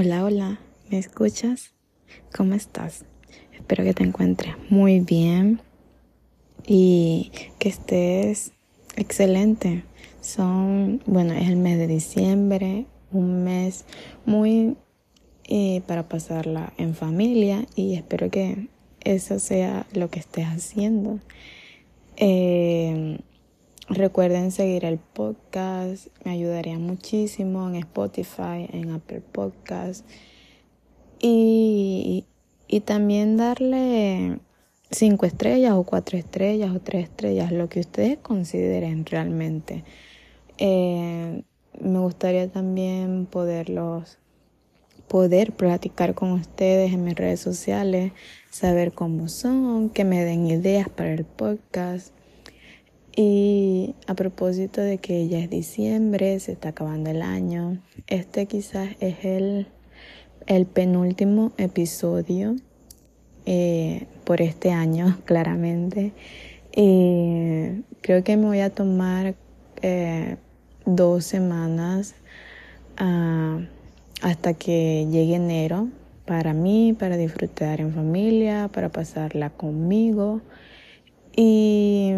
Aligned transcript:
Hola, 0.00 0.24
hola, 0.24 0.60
¿me 0.90 0.98
escuchas? 0.98 1.72
¿Cómo 2.32 2.54
estás? 2.54 3.04
Espero 3.52 3.82
que 3.82 3.94
te 3.94 4.04
encuentres 4.04 4.54
muy 4.70 5.00
bien 5.00 5.60
y 6.64 7.32
que 7.58 7.68
estés 7.68 8.52
excelente. 8.94 9.82
Son, 10.20 11.02
bueno, 11.04 11.32
es 11.32 11.48
el 11.48 11.56
mes 11.56 11.78
de 11.78 11.88
diciembre, 11.88 12.86
un 13.10 13.42
mes 13.42 13.86
muy 14.24 14.76
eh, 15.48 15.82
para 15.88 16.08
pasarla 16.08 16.72
en 16.78 16.94
familia 16.94 17.66
y 17.74 17.94
espero 17.94 18.30
que 18.30 18.68
eso 19.00 19.40
sea 19.40 19.84
lo 19.94 20.10
que 20.10 20.20
estés 20.20 20.46
haciendo. 20.46 21.18
Eh, 22.18 23.18
Recuerden 23.88 24.50
seguir 24.50 24.84
el 24.84 24.98
podcast, 24.98 26.08
me 26.22 26.32
ayudaría 26.32 26.78
muchísimo 26.78 27.68
en 27.68 27.76
Spotify, 27.76 28.68
en 28.70 28.90
Apple 28.90 29.22
Podcast. 29.32 30.06
Y, 31.20 32.26
y 32.66 32.80
también 32.80 33.38
darle 33.38 34.40
cinco 34.90 35.24
estrellas 35.24 35.72
o 35.72 35.84
cuatro 35.84 36.18
estrellas 36.18 36.74
o 36.76 36.80
tres 36.80 37.04
estrellas, 37.04 37.50
lo 37.50 37.70
que 37.70 37.80
ustedes 37.80 38.18
consideren 38.18 39.06
realmente. 39.06 39.84
Eh, 40.58 41.42
me 41.80 41.98
gustaría 41.98 42.48
también 42.48 43.26
poderlos 43.26 44.18
poder 45.08 45.52
platicar 45.52 46.14
con 46.14 46.32
ustedes 46.32 46.92
en 46.92 47.04
mis 47.04 47.14
redes 47.14 47.40
sociales, 47.40 48.12
saber 48.50 48.92
cómo 48.92 49.28
son, 49.28 49.88
que 49.88 50.04
me 50.04 50.22
den 50.22 50.46
ideas 50.46 50.90
para 50.90 51.14
el 51.14 51.24
podcast. 51.24 52.12
A 54.08 54.14
propósito 54.14 54.80
de 54.80 54.96
que 54.96 55.28
ya 55.28 55.38
es 55.38 55.50
diciembre, 55.50 56.40
se 56.40 56.52
está 56.52 56.70
acabando 56.70 57.10
el 57.10 57.20
año, 57.20 57.76
este 58.06 58.46
quizás 58.46 58.88
es 59.00 59.22
el, 59.22 59.66
el 60.46 60.64
penúltimo 60.64 61.52
episodio 61.58 62.56
eh, 63.44 64.06
por 64.24 64.40
este 64.40 64.70
año, 64.70 65.18
claramente. 65.26 66.12
Creo 66.72 68.24
que 68.24 68.36
me 68.38 68.46
voy 68.46 68.60
a 68.60 68.70
tomar 68.70 69.34
eh, 69.82 70.36
dos 70.86 71.26
semanas 71.26 72.14
ah, 72.96 73.60
hasta 74.22 74.54
que 74.54 75.06
llegue 75.10 75.34
enero 75.34 75.88
para 76.24 76.54
mí, 76.54 76.96
para 76.98 77.18
disfrutar 77.18 77.82
en 77.82 77.92
familia, 77.92 78.70
para 78.72 78.88
pasarla 78.88 79.50
conmigo. 79.50 80.40
Y 81.36 82.14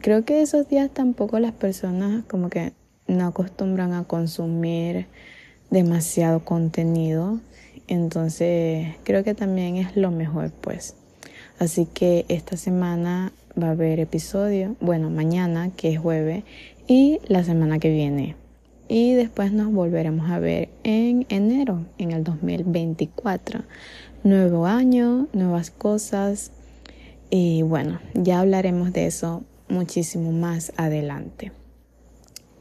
creo 0.00 0.24
que 0.24 0.42
esos 0.42 0.68
días 0.68 0.90
tampoco 0.90 1.38
las 1.38 1.52
personas 1.52 2.24
como 2.24 2.50
que 2.50 2.72
no 3.06 3.26
acostumbran 3.26 3.92
a 3.94 4.04
consumir 4.04 5.06
demasiado 5.70 6.44
contenido. 6.44 7.40
Entonces 7.86 8.94
creo 9.04 9.24
que 9.24 9.34
también 9.34 9.76
es 9.76 9.96
lo 9.96 10.10
mejor 10.10 10.50
pues. 10.50 10.94
Así 11.58 11.86
que 11.86 12.24
esta 12.28 12.56
semana 12.56 13.32
va 13.60 13.68
a 13.68 13.70
haber 13.72 13.98
episodio, 13.98 14.76
bueno, 14.80 15.10
mañana 15.10 15.70
que 15.76 15.92
es 15.94 15.98
jueves 15.98 16.44
y 16.86 17.18
la 17.26 17.42
semana 17.42 17.78
que 17.78 17.90
viene. 17.90 18.36
Y 18.88 19.14
después 19.14 19.52
nos 19.52 19.72
volveremos 19.72 20.30
a 20.30 20.38
ver 20.38 20.70
en 20.82 21.26
enero, 21.28 21.84
en 21.98 22.12
el 22.12 22.24
2024. 22.24 23.64
Nuevo 24.24 24.66
año, 24.66 25.28
nuevas 25.34 25.70
cosas. 25.70 26.52
Y 27.28 27.60
bueno, 27.62 28.00
ya 28.14 28.40
hablaremos 28.40 28.92
de 28.94 29.06
eso 29.06 29.44
muchísimo 29.68 30.32
más 30.32 30.72
adelante. 30.76 31.52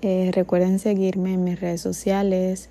Eh, 0.02 0.32
recuerden 0.34 0.80
seguirme 0.80 1.34
en 1.34 1.44
mis 1.44 1.60
redes 1.60 1.82
sociales. 1.82 2.70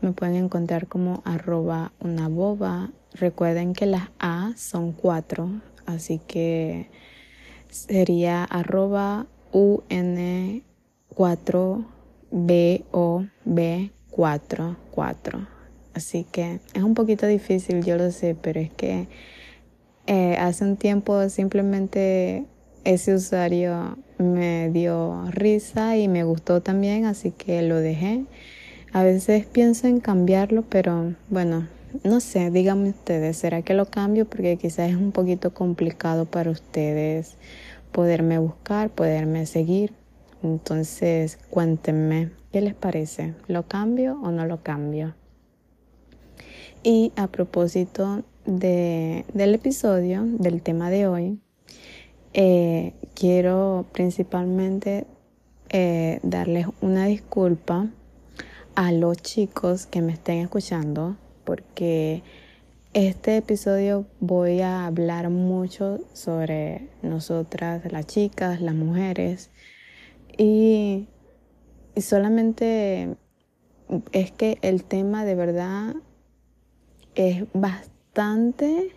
Me 0.00 0.12
pueden 0.12 0.36
encontrar 0.36 0.86
como 0.88 1.22
arroba 1.24 1.92
una 2.00 2.28
boba. 2.28 2.90
Recuerden 3.14 3.72
que 3.72 3.86
las 3.86 4.10
A 4.18 4.52
son 4.56 4.92
cuatro, 4.92 5.48
así 5.86 6.20
que 6.26 6.90
sería 7.70 8.44
arroba 8.44 9.26
UN 9.52 10.62
4 11.08 11.86
B 12.30 12.84
O 12.90 13.24
B 13.44 13.90
4 14.10 14.76
4. 14.90 15.48
Así 15.94 16.24
que 16.24 16.60
es 16.74 16.82
un 16.82 16.92
poquito 16.92 17.26
difícil, 17.26 17.82
yo 17.82 17.96
lo 17.96 18.10
sé, 18.10 18.34
pero 18.34 18.60
es 18.60 18.70
que 18.70 19.08
eh, 20.06 20.36
hace 20.36 20.64
un 20.64 20.76
tiempo 20.76 21.28
simplemente 21.30 22.44
ese 22.86 23.14
usuario 23.14 23.98
me 24.18 24.70
dio 24.70 25.24
risa 25.30 25.96
y 25.96 26.06
me 26.06 26.22
gustó 26.22 26.62
también, 26.62 27.04
así 27.04 27.32
que 27.32 27.60
lo 27.62 27.76
dejé. 27.76 28.24
A 28.92 29.02
veces 29.02 29.44
pienso 29.44 29.88
en 29.88 29.98
cambiarlo, 29.98 30.62
pero 30.62 31.14
bueno, 31.28 31.66
no 32.04 32.20
sé, 32.20 32.50
díganme 32.52 32.90
ustedes, 32.90 33.38
¿será 33.38 33.62
que 33.62 33.74
lo 33.74 33.86
cambio? 33.86 34.24
Porque 34.24 34.56
quizás 34.56 34.90
es 34.90 34.96
un 34.96 35.10
poquito 35.10 35.52
complicado 35.52 36.26
para 36.26 36.50
ustedes 36.50 37.36
poderme 37.90 38.38
buscar, 38.38 38.90
poderme 38.90 39.46
seguir. 39.46 39.92
Entonces, 40.44 41.38
cuéntenme, 41.50 42.30
¿qué 42.52 42.60
les 42.60 42.74
parece? 42.74 43.34
¿Lo 43.48 43.66
cambio 43.66 44.20
o 44.22 44.30
no 44.30 44.46
lo 44.46 44.62
cambio? 44.62 45.16
Y 46.84 47.12
a 47.16 47.26
propósito 47.26 48.22
de, 48.44 49.24
del 49.34 49.56
episodio, 49.56 50.22
del 50.24 50.62
tema 50.62 50.88
de 50.88 51.08
hoy, 51.08 51.40
eh, 52.38 52.92
quiero 53.14 53.86
principalmente 53.92 55.06
eh, 55.70 56.20
darles 56.22 56.66
una 56.82 57.06
disculpa 57.06 57.86
a 58.74 58.92
los 58.92 59.16
chicos 59.16 59.86
que 59.86 60.02
me 60.02 60.12
estén 60.12 60.40
escuchando 60.40 61.16
porque 61.44 62.22
este 62.92 63.38
episodio 63.38 64.04
voy 64.20 64.60
a 64.60 64.84
hablar 64.84 65.30
mucho 65.30 66.00
sobre 66.12 66.90
nosotras, 67.00 67.90
las 67.90 68.06
chicas, 68.06 68.60
las 68.60 68.74
mujeres 68.74 69.50
y, 70.36 71.08
y 71.94 72.00
solamente 72.02 73.16
es 74.12 74.30
que 74.30 74.58
el 74.60 74.84
tema 74.84 75.24
de 75.24 75.34
verdad 75.36 75.94
es 77.14 77.46
bastante 77.54 78.90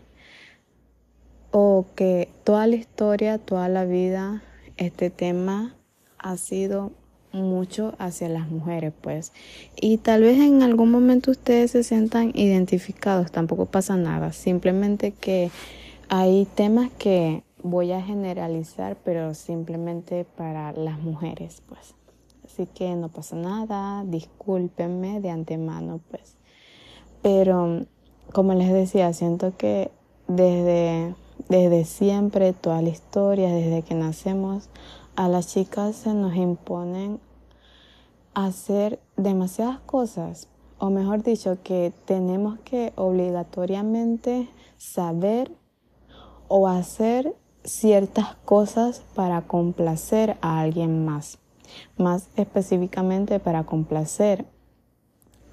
o 1.52 1.86
que 1.96 2.30
toda 2.44 2.68
la 2.68 2.76
historia, 2.76 3.38
toda 3.38 3.70
la 3.70 3.86
vida, 3.86 4.44
este 4.78 5.10
tema 5.10 5.76
ha 6.18 6.38
sido 6.38 6.92
mucho 7.32 7.94
hacia 8.00 8.30
las 8.30 8.50
mujeres, 8.50 8.94
pues. 9.02 9.34
Y 9.76 9.98
tal 9.98 10.22
vez 10.22 10.40
en 10.40 10.64
algún 10.64 10.92
momento 10.92 11.32
ustedes 11.32 11.72
se 11.72 11.84
sientan 11.84 12.32
identificados, 12.36 13.32
tampoco 13.32 13.66
pasa 13.66 13.98
nada. 13.98 14.32
Simplemente 14.32 15.12
que 15.12 15.52
hay 16.10 16.48
temas 16.56 16.90
que 16.98 17.44
voy 17.62 17.92
a 17.92 18.02
generalizar, 18.02 18.98
pero 19.04 19.34
simplemente 19.34 20.26
para 20.26 20.72
las 20.74 21.00
mujeres, 21.00 21.62
pues. 21.68 21.94
Así 22.46 22.66
que 22.66 22.96
no 22.96 23.10
pasa 23.10 23.36
nada, 23.36 24.04
discúlpenme 24.06 25.22
de 25.22 25.30
antemano, 25.30 26.00
pues. 26.10 26.36
Pero, 27.22 27.86
como 28.34 28.54
les 28.54 28.72
decía, 28.72 29.14
siento 29.14 29.56
que 29.56 29.92
desde 30.28 31.14
desde 31.48 31.86
siempre, 31.86 32.54
toda 32.54 32.82
la 32.82 32.90
historia, 32.90 33.52
desde 33.54 33.82
que 33.84 33.96
nacemos, 33.96 34.70
a 35.16 35.28
las 35.28 35.48
chicas 35.48 35.96
se 35.96 36.14
nos 36.14 36.36
imponen 36.36 37.20
hacer 38.34 39.00
demasiadas 39.18 39.80
cosas, 39.80 40.48
o 40.78 40.90
mejor 40.90 41.24
dicho, 41.24 41.58
que 41.64 41.94
tenemos 42.06 42.60
que 42.60 42.94
obligatoriamente 42.96 44.50
saber 44.78 45.52
o 46.48 46.68
hacer 46.68 47.36
ciertas 47.64 48.36
cosas 48.46 49.02
para 49.14 49.42
complacer 49.42 50.38
a 50.42 50.60
alguien 50.62 51.06
más, 51.06 51.40
más 51.98 52.30
específicamente 52.36 53.40
para 53.40 53.66
complacer 53.66 54.46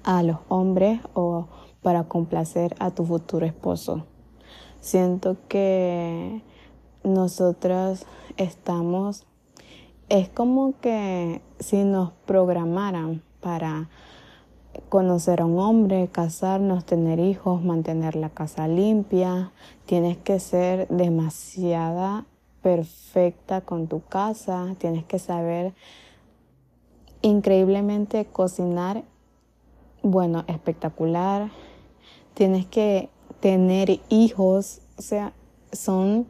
a 0.03 0.23
los 0.23 0.37
hombres 0.47 1.01
o 1.13 1.47
para 1.81 2.05
complacer 2.05 2.75
a 2.79 2.91
tu 2.91 3.05
futuro 3.05 3.45
esposo. 3.45 4.05
Siento 4.87 5.35
que 5.49 6.41
nosotras 7.03 8.05
estamos, 8.37 9.25
es 10.07 10.29
como 10.29 10.79
que 10.79 11.41
si 11.59 11.83
nos 11.83 12.11
programaran 12.25 13.21
para 13.41 13.89
conocer 14.87 15.41
a 15.41 15.45
un 15.45 15.59
hombre, 15.59 16.07
casarnos, 16.09 16.85
tener 16.85 17.19
hijos, 17.19 17.61
mantener 17.65 18.15
la 18.15 18.29
casa 18.29 18.69
limpia, 18.69 19.51
tienes 19.85 20.15
que 20.19 20.39
ser 20.39 20.87
demasiada 20.87 22.25
perfecta 22.61 23.59
con 23.59 23.87
tu 23.87 23.99
casa, 24.05 24.73
tienes 24.77 25.03
que 25.03 25.19
saber 25.19 25.73
increíblemente 27.21 28.23
cocinar, 28.23 29.03
bueno, 30.01 30.45
espectacular, 30.47 31.51
tienes 32.35 32.65
que 32.67 33.09
tener 33.39 33.99
hijos, 34.09 34.81
o 34.97 35.01
sea, 35.01 35.33
son, 35.71 36.27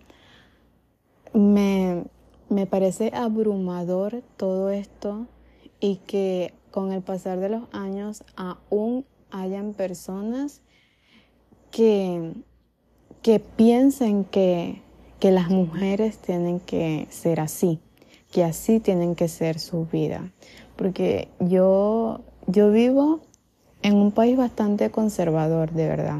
me, 1.34 2.04
me 2.50 2.66
parece 2.66 3.12
abrumador 3.14 4.24
todo 4.38 4.70
esto 4.70 5.28
y 5.80 5.98
que 6.08 6.54
con 6.72 6.92
el 6.92 7.02
pasar 7.02 7.40
de 7.40 7.50
los 7.50 7.64
años 7.72 8.24
aún 8.36 9.06
hayan 9.32 9.74
personas 9.74 10.62
que, 11.72 12.34
que 13.22 13.40
piensen 13.40 14.24
que, 14.24 14.82
que 15.20 15.32
las 15.32 15.50
mujeres 15.50 16.18
tienen 16.18 16.60
que 16.60 17.08
ser 17.10 17.40
así, 17.40 17.80
que 18.32 18.44
así 18.44 18.80
tienen 18.80 19.16
que 19.16 19.28
ser 19.28 19.60
su 19.60 19.86
vida. 19.86 20.32
Porque 20.76 21.30
yo, 21.40 22.22
yo 22.46 22.72
vivo 22.72 23.22
en 23.82 23.96
un 23.96 24.12
país 24.12 24.38
bastante 24.38 24.92
conservador, 24.92 25.72
de 25.72 25.88
verdad. 25.88 26.20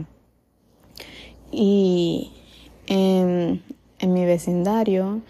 Y 1.52 2.32
en, 2.88 3.64
mi 4.02 4.26
vecindario, 4.26 5.22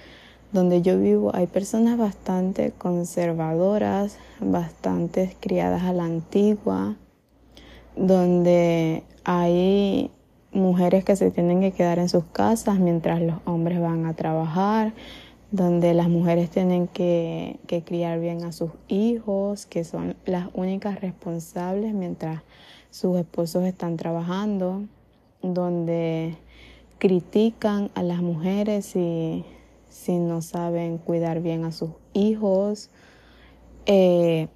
donde 0.51 0.81
yo 0.81 0.99
vivo, 0.99 1.31
hay 1.33 1.47
personas 1.47 1.97
bastante 1.97 2.71
conservadoras, 2.77 4.17
bastante 4.39 5.35
criadas 5.39 5.83
a 5.83 5.93
la 5.93 6.05
antigua, 6.05 6.95
donde 7.95 9.03
hay 9.23 10.11
mujeres 10.51 11.03
que 11.03 11.15
se 11.15 11.31
tienen 11.31 11.61
que 11.61 11.71
quedar 11.71 11.99
en 11.99 12.09
sus 12.09 12.23
casas 12.25 12.79
mientras 12.79 13.21
los 13.21 13.37
hombres 13.45 13.79
van 13.79 14.05
a 14.05 14.13
trabajar, 14.13 14.93
donde 15.51 15.93
las 15.93 16.09
mujeres 16.09 16.49
tienen 16.49 16.87
que, 16.87 17.59
que, 17.67 17.83
criar 17.83 18.19
bien 18.19 18.43
a 18.43 18.51
sus 18.51 18.71
hijos, 18.87 19.65
que 19.65 19.83
son 19.83 20.15
las 20.25 20.49
únicas 20.53 20.99
responsables 20.99 21.93
mientras 21.93 22.41
sus 22.89 23.17
esposos 23.17 23.63
están 23.63 23.95
trabajando, 23.95 24.83
donde 25.41 26.37
critican 26.97 27.91
a 27.95 28.03
las 28.03 28.21
mujeres 28.21 28.85
si, 28.85 29.45
si 29.89 30.17
no 30.17 30.41
saben 30.41 30.97
cuidar 30.97 31.41
bien 31.41 31.65
a 31.65 31.71
sus 31.71 31.91
hijos. 32.13 32.89
Eh, 33.85 34.47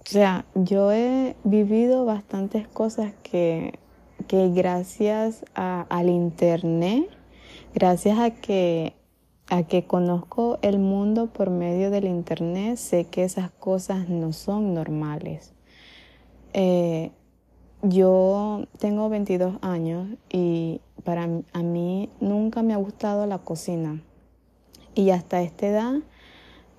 o 0.00 0.10
sea, 0.10 0.44
yo 0.54 0.92
he 0.92 1.36
vivido 1.44 2.04
bastantes 2.04 2.66
cosas 2.66 3.12
que, 3.22 3.78
que 4.26 4.50
gracias 4.50 5.44
al 5.54 6.08
internet, 6.08 7.08
gracias 7.74 8.18
a 8.18 8.30
que, 8.30 8.94
a 9.48 9.62
que 9.62 9.84
conozco 9.84 10.58
el 10.62 10.78
mundo 10.78 11.28
por 11.28 11.50
medio 11.50 11.90
del 11.90 12.04
internet, 12.04 12.76
sé 12.76 13.04
que 13.04 13.22
esas 13.22 13.52
cosas 13.52 14.08
no 14.08 14.32
son 14.32 14.74
normales. 14.74 15.52
Eh, 16.52 17.12
yo 17.82 18.66
tengo 18.78 19.08
22 19.08 19.58
años 19.60 20.08
y 20.30 20.80
para 21.04 21.28
a 21.52 21.62
mí 21.62 22.10
nunca 22.20 22.62
me 22.62 22.74
ha 22.74 22.78
gustado 22.78 23.26
la 23.26 23.38
cocina. 23.38 24.02
Y 24.94 25.10
hasta 25.10 25.42
esta 25.42 25.66
edad 25.66 25.94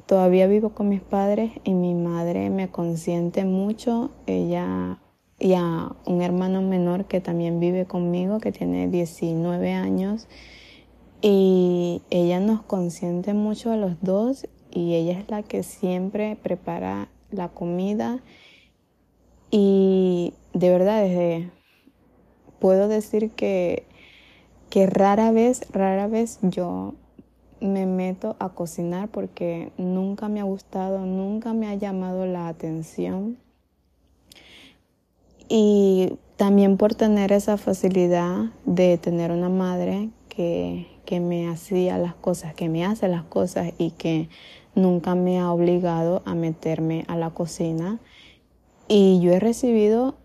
Todavía 0.06 0.48
vivo 0.48 0.72
con 0.72 0.90
mis 0.90 1.02
padres 1.02 1.52
y 1.64 1.74
mi 1.74 1.94
madre 1.94 2.50
me 2.50 2.70
consiente 2.70 3.46
mucho. 3.46 4.12
Ella 4.28 5.00
y 5.40 5.54
a 5.54 5.96
un 6.06 6.22
hermano 6.22 6.62
menor 6.62 7.06
que 7.06 7.22
también 7.22 7.60
vive 7.60 7.86
conmigo, 7.86 8.40
que 8.40 8.52
tiene 8.52 8.90
19 8.90 9.72
años. 9.72 10.28
Y 11.22 12.02
ella 12.10 12.42
nos 12.42 12.64
consiente 12.64 13.34
mucho 13.34 13.72
a 13.72 13.78
los 13.78 13.96
dos 14.02 14.46
y 14.70 14.96
ella 14.96 15.20
es 15.20 15.30
la 15.30 15.42
que 15.42 15.64
siempre 15.64 16.36
prepara 16.36 17.08
la 17.32 17.48
comida. 17.48 18.20
Y 19.52 20.34
de 20.54 20.70
verdad, 20.70 21.04
desde, 21.04 21.50
puedo 22.60 22.88
decir 22.88 23.32
que, 23.32 23.86
que 24.70 24.86
rara 24.88 25.32
vez, 25.32 25.66
rara 25.72 26.08
vez 26.08 26.40
yo 26.42 26.94
me 27.60 27.86
meto 27.86 28.36
a 28.40 28.50
cocinar 28.50 29.10
porque 29.10 29.72
nunca 29.78 30.30
me 30.30 30.42
ha 30.42 30.44
gustado, 30.44 31.06
nunca 31.06 31.54
me 31.54 31.68
ha 31.68 31.76
llamado 31.76 32.26
la 32.26 32.48
atención. 32.48 33.38
Y 35.50 36.18
también 36.36 36.78
por 36.78 36.96
tener 36.96 37.32
esa 37.32 37.58
facilidad 37.58 38.52
de 38.66 38.98
tener 38.98 39.32
una 39.32 39.50
madre 39.50 40.10
que, 40.30 40.88
que 41.06 41.20
me 41.20 41.48
hacía 41.48 41.98
las 41.98 42.16
cosas, 42.16 42.54
que 42.54 42.70
me 42.70 42.86
hace 42.86 43.08
las 43.08 43.24
cosas 43.24 43.74
y 43.78 43.92
que 43.92 44.30
nunca 44.76 45.16
me 45.16 45.40
ha 45.40 45.52
obligado 45.52 46.22
a 46.26 46.36
meterme 46.36 47.06
a 47.08 47.16
la 47.16 47.30
cocina. 47.30 48.00
Y 48.88 49.22
yo 49.22 49.32
he 49.32 49.40
recibido 49.40 50.16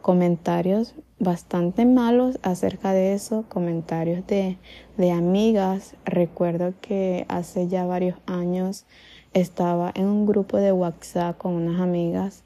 comentarios 0.00 0.94
bastante 1.18 1.86
malos 1.86 2.38
acerca 2.42 2.92
de 2.92 3.14
eso, 3.14 3.44
comentarios 3.48 4.26
de, 4.26 4.58
de 4.96 5.12
amigas. 5.12 5.94
Recuerdo 6.04 6.74
que 6.80 7.24
hace 7.28 7.68
ya 7.68 7.84
varios 7.86 8.18
años 8.26 8.84
estaba 9.32 9.92
en 9.94 10.06
un 10.06 10.26
grupo 10.26 10.56
de 10.56 10.72
WhatsApp 10.72 11.38
con 11.38 11.54
unas 11.54 11.80
amigas 11.80 12.44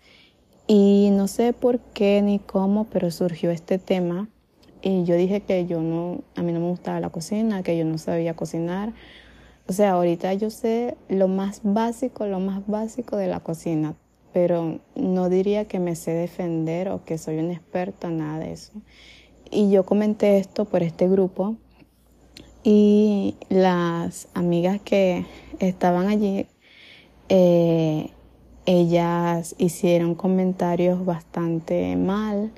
y 0.66 1.10
no 1.12 1.28
sé 1.28 1.52
por 1.52 1.78
qué 1.80 2.20
ni 2.22 2.38
cómo, 2.38 2.84
pero 2.84 3.10
surgió 3.10 3.50
este 3.50 3.78
tema 3.78 4.28
y 4.82 5.04
yo 5.04 5.16
dije 5.16 5.40
que 5.40 5.66
yo 5.66 5.80
no, 5.80 6.22
a 6.36 6.42
mí 6.42 6.52
no 6.52 6.60
me 6.60 6.68
gustaba 6.68 7.00
la 7.00 7.10
cocina, 7.10 7.62
que 7.62 7.76
yo 7.76 7.84
no 7.84 7.98
sabía 7.98 8.34
cocinar. 8.34 8.92
O 9.66 9.72
sea, 9.72 9.92
ahorita 9.92 10.32
yo 10.34 10.50
sé 10.50 10.96
lo 11.08 11.28
más 11.28 11.60
básico, 11.62 12.26
lo 12.26 12.38
más 12.40 12.66
básico 12.66 13.16
de 13.16 13.28
la 13.28 13.40
cocina 13.40 13.96
pero 14.32 14.80
no 14.94 15.28
diría 15.28 15.66
que 15.66 15.78
me 15.78 15.96
sé 15.96 16.12
defender 16.12 16.88
o 16.88 17.04
que 17.04 17.18
soy 17.18 17.38
una 17.38 17.54
experta, 17.54 18.10
nada 18.10 18.38
de 18.40 18.52
eso. 18.52 18.72
Y 19.50 19.70
yo 19.70 19.84
comenté 19.84 20.38
esto 20.38 20.64
por 20.64 20.82
este 20.82 21.08
grupo 21.08 21.56
y 22.62 23.36
las 23.48 24.28
amigas 24.34 24.80
que 24.80 25.24
estaban 25.58 26.08
allí, 26.08 26.46
eh, 27.28 28.10
ellas 28.66 29.54
hicieron 29.58 30.14
comentarios 30.14 31.04
bastante 31.04 31.96
mal, 31.96 32.52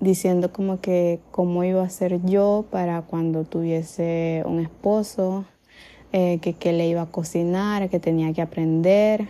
diciendo 0.00 0.52
como 0.52 0.80
que 0.80 1.20
cómo 1.30 1.62
iba 1.62 1.82
a 1.84 1.88
ser 1.88 2.20
yo 2.24 2.64
para 2.70 3.02
cuando 3.02 3.44
tuviese 3.44 4.42
un 4.46 4.58
esposo, 4.58 5.44
eh, 6.12 6.38
que, 6.40 6.54
que 6.54 6.72
le 6.72 6.88
iba 6.88 7.02
a 7.02 7.06
cocinar, 7.06 7.88
que 7.90 8.00
tenía 8.00 8.32
que 8.32 8.42
aprender 8.42 9.28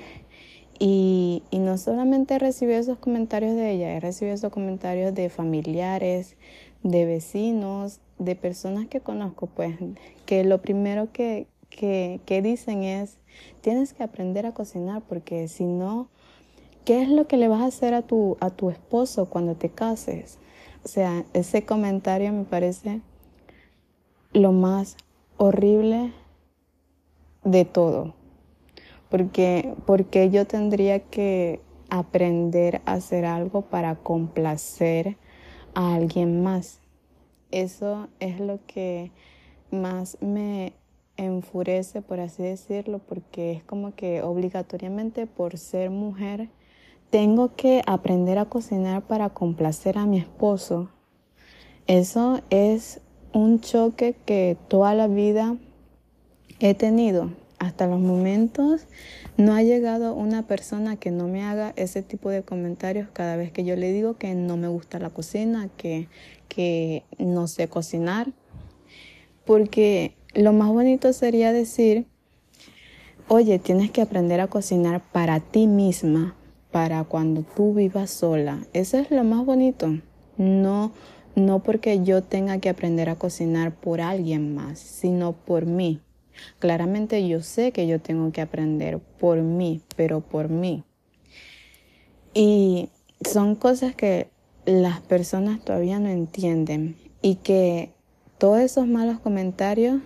y, 0.79 1.43
no 1.53 1.79
solamente 1.79 2.35
he 2.35 2.39
recibido 2.39 2.79
esos 2.79 2.99
comentarios 2.99 3.55
de 3.55 3.71
ella, 3.71 3.95
he 3.95 4.01
recibido 4.01 4.35
esos 4.35 4.53
comentarios 4.53 5.15
de 5.15 5.29
familiares, 5.29 6.37
de 6.83 7.05
vecinos, 7.05 8.01
de 8.19 8.37
personas 8.37 8.87
que 8.87 9.01
conozco, 9.01 9.47
pues, 9.47 9.77
que 10.27 10.45
lo 10.45 10.61
primero 10.61 11.13
que, 11.13 11.47
que, 11.71 12.21
que 12.27 12.43
dicen 12.43 12.83
es, 12.83 13.19
tienes 13.61 13.95
que 13.95 14.03
aprender 14.03 14.47
a 14.47 14.53
cocinar 14.53 15.03
porque 15.03 15.49
si 15.49 15.65
no, 15.65 16.09
¿qué 16.85 17.03
es 17.03 17.09
lo 17.09 17.27
que 17.27 17.37
le 17.37 17.49
vas 17.49 17.63
a 17.63 17.67
hacer 17.67 17.95
a 17.95 18.03
tu, 18.03 18.37
a 18.41 18.51
tu 18.51 18.71
esposo 18.71 19.27
cuando 19.27 19.55
te 19.55 19.71
cases? 19.71 20.39
O 20.85 20.89
sea, 20.89 21.25
ese 21.33 21.65
comentario 21.65 22.33
me 22.33 22.45
parece 22.45 23.01
lo 24.33 24.53
más 24.53 24.97
horrible 25.39 26.13
de 27.45 27.65
todo 27.65 28.15
porque, 29.15 29.77
porque 29.87 30.29
yo 30.31 30.45
tendría 30.45 30.99
que 30.99 31.61
aprender 31.89 32.83
a 32.85 32.95
hacer 32.95 33.25
algo 33.25 33.61
para 33.61 33.95
complacer 33.95 35.17
a 35.73 35.95
alguien 35.95 36.43
más. 36.43 36.81
Eso 37.53 38.09
es 38.19 38.41
lo 38.41 38.59
que 38.67 39.13
más 39.71 40.19
me 40.21 40.73
enfurece, 41.17 42.03
por 42.03 42.19
así 42.19 42.43
decirlo, 42.43 42.99
porque 42.99 43.53
es 43.53 43.63
como 43.63 43.95
que 43.95 44.21
obligatoriamente 44.21 45.29
por 45.29 45.59
ser 45.59 45.91
mujer 45.91 46.49
tengo 47.11 47.55
que 47.55 47.83
aprender 47.87 48.37
a 48.39 48.47
cocinar 48.47 49.07
para 49.07 49.31
complacer 49.31 49.97
a 49.97 50.07
mi 50.07 50.19
esposo. 50.19 50.91
Eso 51.87 52.41
es 52.51 53.01
un 53.33 53.61
choque 53.61 54.17
que 54.27 54.57
toda 54.67 54.93
la 54.93 55.07
vida 55.07 55.57
he 56.59 56.75
tenido 56.75 57.44
hasta 57.65 57.87
los 57.87 58.01
momentos 58.01 58.87
no 59.37 59.55
ha 59.55 59.63
llegado 59.63 60.15
una 60.15 60.47
persona 60.47 60.97
que 60.97 61.11
no 61.11 61.27
me 61.27 61.43
haga 61.43 61.73
ese 61.77 62.03
tipo 62.03 62.31
de 62.31 62.43
comentarios 62.43 63.09
cada 63.13 63.37
vez 63.37 63.51
que 63.51 63.65
yo 63.65 63.75
le 63.75 63.93
digo 63.93 64.17
que 64.17 64.35
no 64.35 64.57
me 64.57 64.69
gusta 64.69 64.99
la 64.99 65.11
cocina, 65.11 65.69
que, 65.77 66.09
que 66.49 67.05
no 67.19 67.49
sé 67.49 67.69
cocinar. 67.69 68.33
Porque 69.45 70.15
lo 70.35 70.53
más 70.53 70.69
bonito 70.69 71.13
sería 71.13 71.53
decir, 71.53 72.07
oye, 73.29 73.59
tienes 73.59 73.91
que 73.91 74.03
aprender 74.03 74.41
a 74.41 74.47
cocinar 74.47 75.03
para 75.13 75.41
ti 75.41 75.67
misma, 75.67 76.35
para 76.71 77.05
cuando 77.05 77.43
tú 77.43 77.75
vivas 77.75 78.11
sola. 78.11 78.67
Eso 78.73 78.99
es 78.99 79.11
lo 79.11 79.25
más 79.25 79.45
bonito. 79.45 79.99
No, 80.37 80.93
no 81.35 81.63
porque 81.63 82.03
yo 82.05 82.23
tenga 82.23 82.59
que 82.59 82.69
aprender 82.69 83.09
a 83.09 83.17
cocinar 83.17 83.75
por 83.75 84.01
alguien 84.01 84.55
más, 84.55 84.79
sino 84.79 85.33
por 85.33 85.67
mí. 85.67 86.01
Claramente 86.59 87.27
yo 87.27 87.43
sé 87.43 87.73
que 87.73 87.87
yo 87.87 88.01
tengo 88.01 88.33
que 88.33 88.41
aprender 88.41 88.99
por 88.99 89.43
mí, 89.43 89.81
pero 89.97 90.21
por 90.21 90.49
mí. 90.49 90.85
Y 92.33 92.89
son 93.21 93.55
cosas 93.55 93.95
que 93.95 94.29
las 94.65 95.01
personas 95.01 95.65
todavía 95.65 95.99
no 95.99 96.09
entienden 96.09 96.97
y 97.23 97.37
que 97.37 97.93
todos 98.39 98.61
esos 98.61 98.87
malos 98.87 99.21
comentarios, 99.21 100.01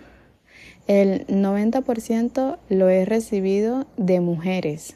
el 0.87 1.25
90% 1.27 2.57
lo 2.69 2.89
he 2.89 3.05
recibido 3.05 3.87
de 3.97 4.19
mujeres. 4.19 4.95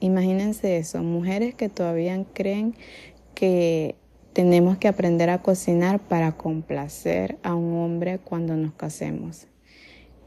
Imagínense 0.00 0.76
eso, 0.76 1.02
mujeres 1.02 1.54
que 1.54 1.68
todavía 1.68 2.24
creen 2.32 2.74
que 3.34 3.96
tenemos 4.32 4.78
que 4.78 4.88
aprender 4.88 5.30
a 5.30 5.42
cocinar 5.42 5.98
para 5.98 6.36
complacer 6.36 7.38
a 7.42 7.54
un 7.54 7.74
hombre 7.78 8.18
cuando 8.18 8.56
nos 8.56 8.72
casemos. 8.74 9.48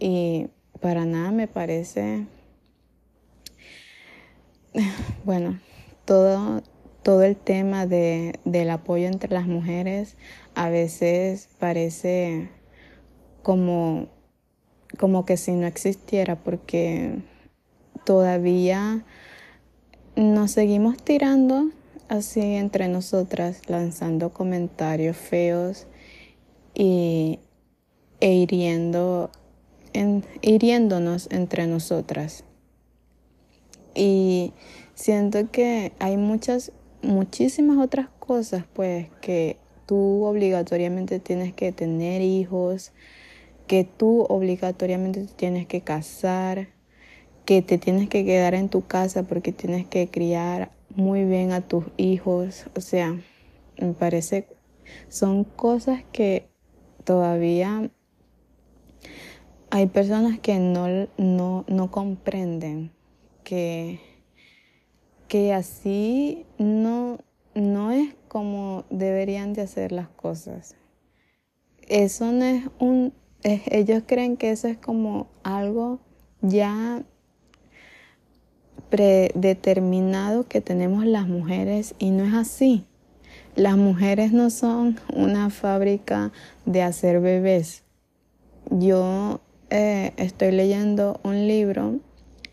Y 0.02 0.48
para 0.82 1.06
nada 1.06 1.32
me 1.32 1.48
parece, 1.48 2.26
bueno, 5.26 5.60
todo, 6.06 6.64
todo 7.04 7.22
el 7.22 7.36
tema 7.36 7.86
de, 7.86 8.34
del 8.44 8.72
apoyo 8.72 9.06
entre 9.06 9.32
las 9.32 9.46
mujeres 9.46 10.18
a 10.56 10.70
veces 10.70 11.50
parece 11.60 12.50
como, 13.44 14.08
como 14.98 15.24
que 15.24 15.38
si 15.38 15.52
no 15.52 15.68
existiera, 15.68 16.36
porque 16.36 17.20
todavía 18.04 19.06
nos 20.16 20.50
seguimos 20.50 20.98
tirando 20.98 21.70
así 22.10 22.42
entre 22.42 22.88
nosotras, 22.88 23.70
lanzando 23.70 24.34
comentarios 24.34 25.16
feos 25.16 25.86
y, 26.74 27.38
e 28.20 28.34
hiriendo, 28.34 29.30
en, 29.94 30.24
hiriéndonos 30.42 31.28
entre 31.32 31.68
nosotras. 31.68 32.44
Y 33.94 34.54
siento 34.96 35.52
que 35.52 35.92
hay 36.00 36.18
muchas, 36.18 36.72
muchísimas 37.02 37.78
otras 37.78 38.08
cosas, 38.20 38.66
pues, 38.74 39.08
que 39.22 39.58
tú 39.86 40.24
obligatoriamente 40.24 41.20
tienes 41.20 41.54
que 41.54 41.72
tener 41.72 42.22
hijos, 42.22 42.92
que 43.68 43.84
tú 43.84 44.22
obligatoriamente 44.30 45.26
tienes 45.36 45.68
que 45.68 45.82
casar, 45.82 46.70
que 47.46 47.62
te 47.62 47.78
tienes 47.78 48.08
que 48.08 48.24
quedar 48.24 48.54
en 48.54 48.70
tu 48.70 48.86
casa 48.86 49.24
porque 49.24 49.52
tienes 49.52 49.86
que 49.86 50.10
criar 50.10 50.72
muy 50.96 51.26
bien 51.26 51.52
a 51.52 51.62
tus 51.62 51.86
hijos. 51.98 52.66
O 52.76 52.82
sea, 52.82 53.18
me 53.78 53.94
parece, 53.94 54.48
son 55.10 55.44
cosas 55.44 56.04
que 56.12 56.48
todavía 57.04 57.92
hay 59.72 59.88
personas 59.88 60.38
que 60.40 60.60
no, 60.60 61.08
no, 61.18 61.64
no 61.68 61.92
comprenden 61.92 62.92
que, 63.46 64.02
que 65.30 65.54
así 65.54 66.46
no, 66.58 67.20
no 67.56 67.92
es 67.92 68.14
como 68.28 68.84
deberían 68.90 69.54
de 69.54 69.62
hacer 69.62 69.94
las 69.94 70.10
cosas. 70.10 70.76
Eso 71.88 72.34
no 72.34 72.44
es 72.44 72.66
un, 72.80 73.14
ellos 73.44 74.04
creen 74.06 74.36
que 74.36 74.52
eso 74.52 74.68
es 74.68 74.78
como 74.78 75.28
algo 75.44 76.00
ya 76.42 77.04
predeterminado 78.90 80.48
que 80.50 80.60
tenemos 80.60 81.06
las 81.06 81.30
mujeres 81.30 81.96
y 81.98 82.10
no 82.10 82.26
es 82.26 82.34
así. 82.34 82.86
Las 83.56 83.78
mujeres 83.78 84.34
no 84.34 84.50
son 84.50 85.00
una 85.14 85.50
fábrica 85.50 86.34
de 86.66 86.82
hacer 86.84 87.22
bebés. 87.22 87.84
Yo 88.70 89.40
eh, 89.72 90.12
estoy 90.18 90.52
leyendo 90.52 91.20
un 91.24 91.48
libro 91.48 92.00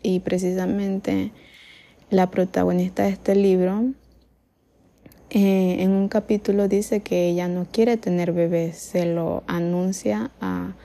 y 0.01 0.21
precisamente 0.21 1.31
la 2.09 2.31
protagonista 2.31 3.03
de 3.03 3.09
este 3.09 3.35
libro 3.35 3.93
eh, 5.29 5.83
en 5.83 5.91
un 5.91 6.07
capítulo 6.07 6.67
dice 6.67 7.01
que 7.01 7.27
ella 7.27 7.47
no 7.47 7.67
quiere 7.71 7.97
tener 7.97 8.31
bebés, 8.31 8.77
se 8.77 9.05
lo 9.05 9.43
anuncia 9.47 10.31
a, 10.39 10.75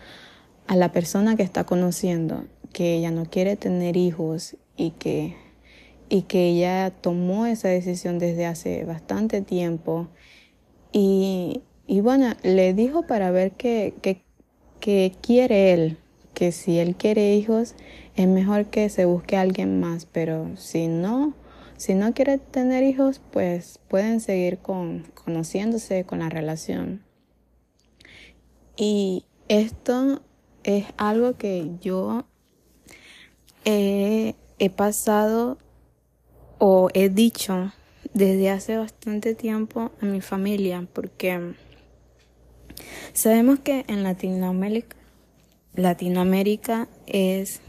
a 0.67 0.77
la 0.77 0.93
persona 0.93 1.37
que 1.37 1.45
está 1.45 1.65
conociendo, 1.65 2.45
que 2.73 2.97
ella 2.97 3.11
no 3.11 3.25
quiere 3.25 3.57
tener 3.57 3.97
hijos 3.97 4.57
y 4.77 4.91
que, 4.91 5.37
y 6.09 6.23
que 6.23 6.49
ella 6.49 6.91
tomó 6.91 7.47
esa 7.47 7.69
decisión 7.69 8.19
desde 8.19 8.45
hace 8.45 8.85
bastante 8.85 9.41
tiempo. 9.41 10.09
Y, 10.93 11.63
y 11.87 12.01
bueno, 12.01 12.35
le 12.43 12.75
dijo 12.75 13.07
para 13.07 13.31
ver 13.31 13.53
qué, 13.53 13.95
qué 14.81 15.13
quiere 15.23 15.73
él, 15.73 15.99
que 16.35 16.53
si 16.53 16.79
él 16.79 16.97
quiere 16.97 17.35
hijos, 17.35 17.75
es 18.17 18.29
mejor 18.29 18.67
que 18.67 18.89
se 18.89 19.05
busque 19.05 19.37
a 19.37 19.41
alguien 19.41 19.81
más, 19.81 20.07
pero 20.07 20.57
si 20.57 20.89
no, 20.89 21.35
si 21.77 21.95
no 21.95 22.13
quiere 22.13 22.39
tener 22.39 22.85
hijos, 22.85 23.21
pues 23.33 23.79
pueden 23.89 24.21
seguir 24.21 24.59
con, 24.59 25.05
conociéndose 25.15 26.05
con 26.05 26.19
la 26.19 26.29
relación. 26.29 27.03
Y 28.77 29.25
esto 29.49 30.23
es 30.65 30.87
algo 30.97 31.37
que 31.37 31.71
yo 31.81 32.25
he, 33.65 34.35
he 34.59 34.71
pasado 34.71 35.59
o 36.59 36.89
he 36.95 37.09
dicho 37.09 37.73
desde 38.15 38.51
hace 38.51 38.77
bastante 38.77 39.35
tiempo 39.35 39.91
a 40.01 40.07
mi 40.07 40.21
familia, 40.21 40.87
porque 40.93 41.55
sabemos 43.13 43.59
que 43.61 43.85
en 43.89 44.03
Latinoamérica, 44.03 44.97
Latinoamérica 45.75 46.89
es 47.07 47.61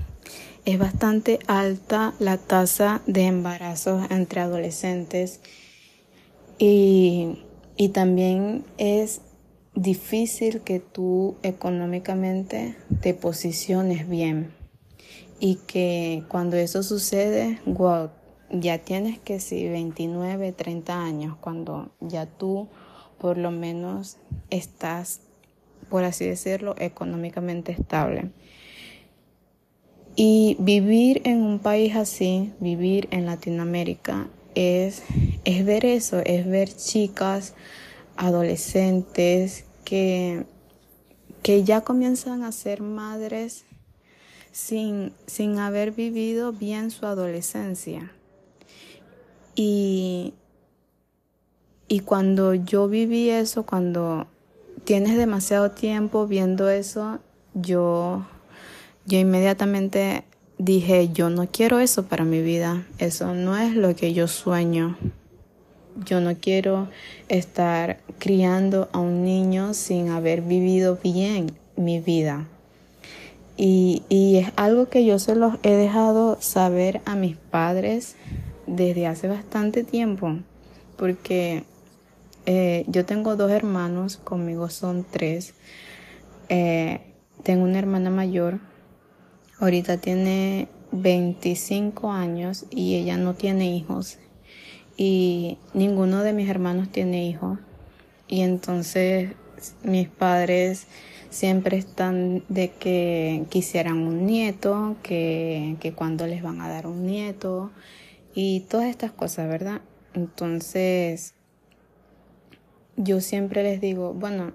es 0.66 0.80
bastante 0.80 1.40
alta 1.46 2.16
la 2.20 2.38
tasa 2.38 3.02
de 3.06 3.28
embarazos 3.28 4.10
entre 4.10 4.42
adolescentes 4.42 5.40
y, 6.58 7.44
y 7.78 7.90
también 7.90 8.66
es 8.80 9.22
difícil 9.76 10.62
que 10.62 10.80
tú 10.80 11.36
económicamente 11.44 12.76
te 13.02 13.14
posiciones 13.14 14.10
bien 14.10 14.54
y 15.40 15.56
que 15.68 16.24
cuando 16.30 16.58
eso 16.58 16.82
sucede, 16.82 17.60
wow, 17.66 18.10
ya 18.50 18.80
tienes 18.80 19.20
que 19.20 19.40
si 19.40 19.68
29, 19.68 20.52
30 20.54 21.04
años, 21.04 21.38
cuando 21.40 21.92
ya 22.00 22.26
tú 22.26 22.70
por 23.20 23.38
lo 23.38 23.52
menos 23.52 24.18
estás, 24.50 25.22
por 25.90 26.04
así 26.04 26.26
decirlo, 26.26 26.76
económicamente 26.78 27.72
estable. 27.72 28.32
Y 30.16 30.56
vivir 30.60 31.22
en 31.26 31.42
un 31.42 31.60
país 31.60 31.96
así, 31.96 32.54
vivir 32.60 33.08
en 33.12 33.26
Latinoamérica, 33.26 34.28
es, 34.56 35.04
es 35.44 35.66
ver 35.66 35.86
eso, 35.86 36.20
es 36.26 36.48
ver 36.48 36.74
chicas, 36.74 37.54
adolescentes 38.16 39.66
que, 39.84 40.46
que 41.44 41.64
ya 41.64 41.82
comienzan 41.82 42.44
a 42.44 42.52
ser 42.52 42.82
madres 42.82 43.66
sin, 44.52 45.12
sin 45.28 45.60
haber 45.60 45.92
vivido 45.92 46.54
bien 46.54 46.92
su 46.92 47.06
adolescencia. 47.06 48.12
Y, 49.54 50.34
y 51.90 52.00
cuando 52.00 52.54
yo 52.54 52.88
viví 52.88 53.30
eso, 53.30 53.66
cuando 53.66 54.28
tienes 54.86 55.18
demasiado 55.18 55.72
tiempo 55.72 56.28
viendo 56.28 56.70
eso, 56.70 57.20
yo 57.54 58.26
yo 59.08 59.20
inmediatamente 59.20 60.24
dije, 60.58 61.10
yo 61.10 61.30
no 61.30 61.48
quiero 61.48 61.80
eso 61.80 62.06
para 62.06 62.24
mi 62.24 62.42
vida, 62.42 62.88
eso 62.98 63.36
no 63.36 63.56
es 63.56 63.76
lo 63.76 63.96
que 63.96 64.14
yo 64.14 64.28
sueño. 64.28 64.98
Yo 66.04 66.20
no 66.20 66.36
quiero 66.36 66.90
estar 67.30 68.00
criando 68.18 68.90
a 68.92 69.00
un 69.00 69.24
niño 69.24 69.74
sin 69.76 70.10
haber 70.10 70.42
vivido 70.42 70.98
bien 71.02 71.52
mi 71.78 72.00
vida. 72.00 72.48
Y, 73.58 74.02
y 74.10 74.38
es 74.38 74.52
algo 74.56 74.90
que 74.90 75.06
yo 75.06 75.20
se 75.20 75.36
los 75.36 75.54
he 75.62 75.72
dejado 75.72 76.38
saber 76.42 77.02
a 77.06 77.16
mis 77.16 77.38
padres 77.38 78.16
desde 78.66 79.08
hace 79.08 79.28
bastante 79.28 79.84
tiempo, 79.84 80.40
porque 80.98 81.64
eh, 82.46 82.86
yo 82.88 83.06
tengo 83.06 83.36
dos 83.36 83.52
hermanos, 83.52 84.18
conmigo 84.18 84.70
son 84.70 85.06
tres. 85.10 85.54
Eh, 86.50 87.02
tengo 87.44 87.64
una 87.64 87.80
hermana 87.80 88.10
mayor 88.10 88.60
Ahorita 89.58 89.98
tiene 89.98 90.68
25 90.92 92.12
años 92.12 92.66
y 92.70 92.96
ella 92.96 93.16
no 93.16 93.36
tiene 93.36 93.74
hijos. 93.74 94.18
Y 94.98 95.58
ninguno 95.74 96.24
de 96.24 96.34
mis 96.34 96.50
hermanos 96.50 96.90
tiene 96.92 97.26
hijos. 97.26 97.60
Y 98.28 98.42
entonces 98.42 99.32
mis 99.82 100.10
padres 100.10 100.88
siempre 101.30 101.78
están 101.78 102.44
de 102.50 102.72
que 102.72 103.46
quisieran 103.50 104.00
un 104.00 104.26
nieto, 104.26 104.98
que, 105.04 105.78
que 105.80 105.94
cuando 105.94 106.28
les 106.28 106.44
van 106.44 106.60
a 106.60 106.68
dar 106.68 106.86
un 106.86 107.06
nieto 107.06 107.72
y 108.34 108.62
todas 108.70 108.88
estas 108.88 109.12
cosas, 109.12 109.48
¿verdad? 109.48 109.82
Entonces, 110.14 111.34
yo 112.98 113.22
siempre 113.22 113.64
les 113.64 113.82
digo, 113.82 114.14
bueno, 114.14 114.54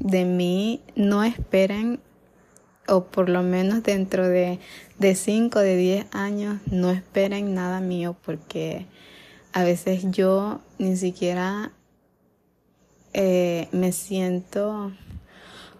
de 0.00 0.24
mí 0.24 0.82
no 0.94 1.24
esperen 1.24 2.00
o 2.86 3.04
por 3.04 3.28
lo 3.28 3.42
menos 3.42 3.82
dentro 3.82 4.28
de, 4.28 4.58
de 4.98 5.14
5, 5.14 5.58
de 5.60 5.76
10 5.76 6.06
años, 6.12 6.60
no 6.70 6.90
esperen 6.90 7.54
nada 7.54 7.80
mío 7.80 8.16
porque 8.24 8.86
a 9.52 9.64
veces 9.64 10.04
yo 10.10 10.60
ni 10.78 10.96
siquiera 10.96 11.72
eh, 13.12 13.68
me 13.72 13.92
siento 13.92 14.92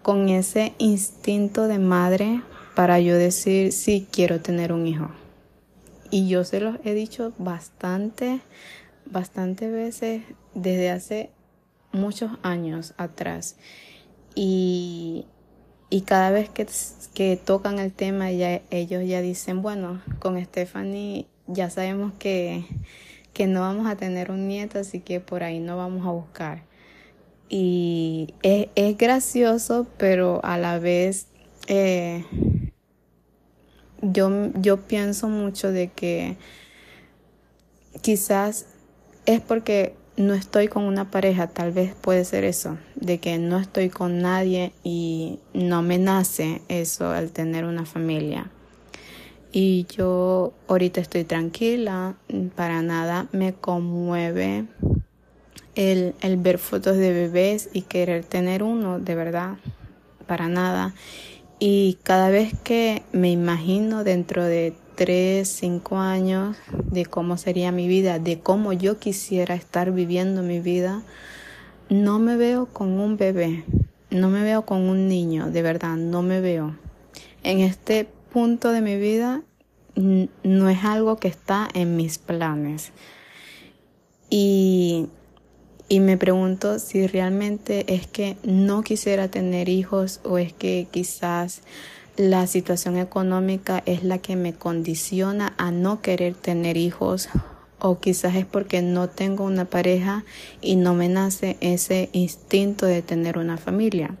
con 0.01 0.29
ese 0.29 0.73
instinto 0.77 1.67
de 1.67 1.79
madre 1.79 2.41
para 2.75 2.99
yo 2.99 3.15
decir 3.15 3.71
sí 3.71 4.07
quiero 4.11 4.39
tener 4.41 4.71
un 4.71 4.87
hijo. 4.87 5.09
Y 6.11 6.27
yo 6.27 6.43
se 6.43 6.59
los 6.59 6.77
he 6.83 6.93
dicho 6.93 7.33
bastante, 7.37 8.41
bastante 9.05 9.69
veces 9.69 10.23
desde 10.55 10.89
hace 10.89 11.29
muchos 11.91 12.31
años 12.43 12.93
atrás. 12.97 13.55
Y, 14.35 15.25
y 15.89 16.01
cada 16.01 16.31
vez 16.31 16.49
que, 16.49 16.67
que 17.13 17.37
tocan 17.37 17.79
el 17.79 17.91
tema, 17.91 18.31
ya, 18.31 18.61
ellos 18.69 19.03
ya 19.05 19.21
dicen, 19.21 19.61
bueno, 19.61 20.01
con 20.19 20.43
Stephanie 20.43 21.27
ya 21.47 21.69
sabemos 21.69 22.13
que, 22.19 22.65
que 23.33 23.47
no 23.47 23.61
vamos 23.61 23.87
a 23.87 23.95
tener 23.95 24.31
un 24.31 24.47
nieto, 24.47 24.79
así 24.79 24.99
que 24.99 25.19
por 25.19 25.43
ahí 25.43 25.59
no 25.59 25.77
vamos 25.77 26.05
a 26.05 26.11
buscar. 26.11 26.63
Y 27.49 28.35
es, 28.43 28.67
es 28.75 28.97
gracioso, 28.97 29.87
pero 29.97 30.39
a 30.43 30.57
la 30.57 30.77
vez 30.77 31.27
eh, 31.67 32.23
yo, 34.01 34.51
yo 34.55 34.77
pienso 34.77 35.27
mucho 35.27 35.71
de 35.71 35.89
que 35.89 36.37
quizás 38.01 38.65
es 39.25 39.41
porque 39.41 39.95
no 40.19 40.33
estoy 40.33 40.67
con 40.67 40.83
una 40.83 41.09
pareja, 41.09 41.47
tal 41.47 41.71
vez 41.71 41.95
puede 41.95 42.25
ser 42.25 42.43
eso, 42.43 42.77
de 42.95 43.19
que 43.19 43.37
no 43.37 43.57
estoy 43.57 43.89
con 43.89 44.19
nadie 44.19 44.73
y 44.83 45.39
no 45.53 45.81
me 45.81 45.97
nace 45.97 46.61
eso 46.67 47.09
al 47.09 47.31
tener 47.31 47.63
una 47.63 47.85
familia. 47.85 48.51
Y 49.53 49.87
yo 49.95 50.51
ahorita 50.67 50.99
estoy 50.99 51.23
tranquila, 51.23 52.15
para 52.55 52.81
nada 52.81 53.27
me 53.31 53.53
conmueve 53.53 54.65
el, 55.75 56.13
el 56.19 56.35
ver 56.35 56.57
fotos 56.57 56.97
de 56.97 57.13
bebés 57.13 57.69
y 57.71 57.83
querer 57.83 58.25
tener 58.25 58.61
uno, 58.61 58.99
de 58.99 59.15
verdad, 59.15 59.55
para 60.27 60.49
nada. 60.49 60.93
Y 61.59 61.97
cada 62.03 62.29
vez 62.29 62.53
que 62.65 63.03
me 63.13 63.31
imagino 63.31 64.03
dentro 64.03 64.43
de 64.43 64.73
tres, 64.99 65.47
cinco 65.47 65.97
años 65.97 66.57
de 66.91 67.05
cómo 67.05 67.37
sería 67.37 67.71
mi 67.71 67.87
vida, 67.87 68.19
de 68.19 68.41
cómo 68.41 68.73
yo 68.73 68.99
quisiera 68.99 69.55
estar 69.55 69.93
viviendo 69.93 70.41
mi 70.43 70.59
vida, 70.59 71.03
no 71.87 72.19
me 72.19 72.35
veo 72.35 72.65
con 72.65 72.99
un 72.99 73.15
bebé, 73.15 73.63
no 74.09 74.27
me 74.27 74.43
veo 74.43 74.65
con 74.65 74.89
un 74.89 75.07
niño, 75.07 75.51
de 75.51 75.61
verdad, 75.61 75.95
no 75.95 76.21
me 76.21 76.41
veo. 76.41 76.75
En 77.43 77.61
este 77.61 78.09
punto 78.33 78.73
de 78.73 78.81
mi 78.81 78.97
vida 78.97 79.41
no 79.95 80.69
es 80.69 80.83
algo 80.83 81.15
que 81.15 81.29
está 81.29 81.69
en 81.73 81.95
mis 81.95 82.17
planes. 82.17 82.91
Y 84.29 85.07
y 85.91 86.01
me 86.01 86.17
pregunto 86.17 86.77
si 86.77 87.07
realmente 87.07 87.95
es 87.95 88.05
que 88.05 88.37
no 88.43 88.83
quisiera 88.83 89.27
tener 89.27 89.69
hijos 89.69 90.19
o 90.23 90.37
es 90.37 90.53
que 90.53 90.87
quizás 90.91 91.63
la 92.17 92.47
situación 92.47 92.97
económica 92.97 93.81
es 93.85 94.03
la 94.03 94.17
que 94.17 94.35
me 94.35 94.53
condiciona 94.53 95.53
a 95.57 95.71
no 95.71 96.01
querer 96.01 96.35
tener 96.35 96.77
hijos 96.77 97.29
o 97.79 97.99
quizás 97.99 98.35
es 98.35 98.45
porque 98.45 98.81
no 98.81 99.09
tengo 99.09 99.45
una 99.45 99.65
pareja 99.65 100.23
y 100.61 100.75
no 100.75 100.93
me 100.93 101.07
nace 101.07 101.57
ese 101.61 102.09
instinto 102.11 102.85
de 102.85 103.01
tener 103.01 103.37
una 103.37 103.57
familia. 103.57 104.15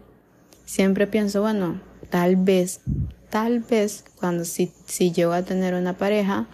Siempre 0.65 1.07
pienso, 1.07 1.41
bueno, 1.41 1.81
tal 2.09 2.35
vez, 2.35 2.81
tal 3.29 3.59
vez 3.59 4.05
cuando 4.15 4.45
si, 4.45 4.71
si 4.85 5.11
llego 5.11 5.33
a 5.33 5.43
tener 5.43 5.73
una 5.73 5.97
pareja, 5.97 6.47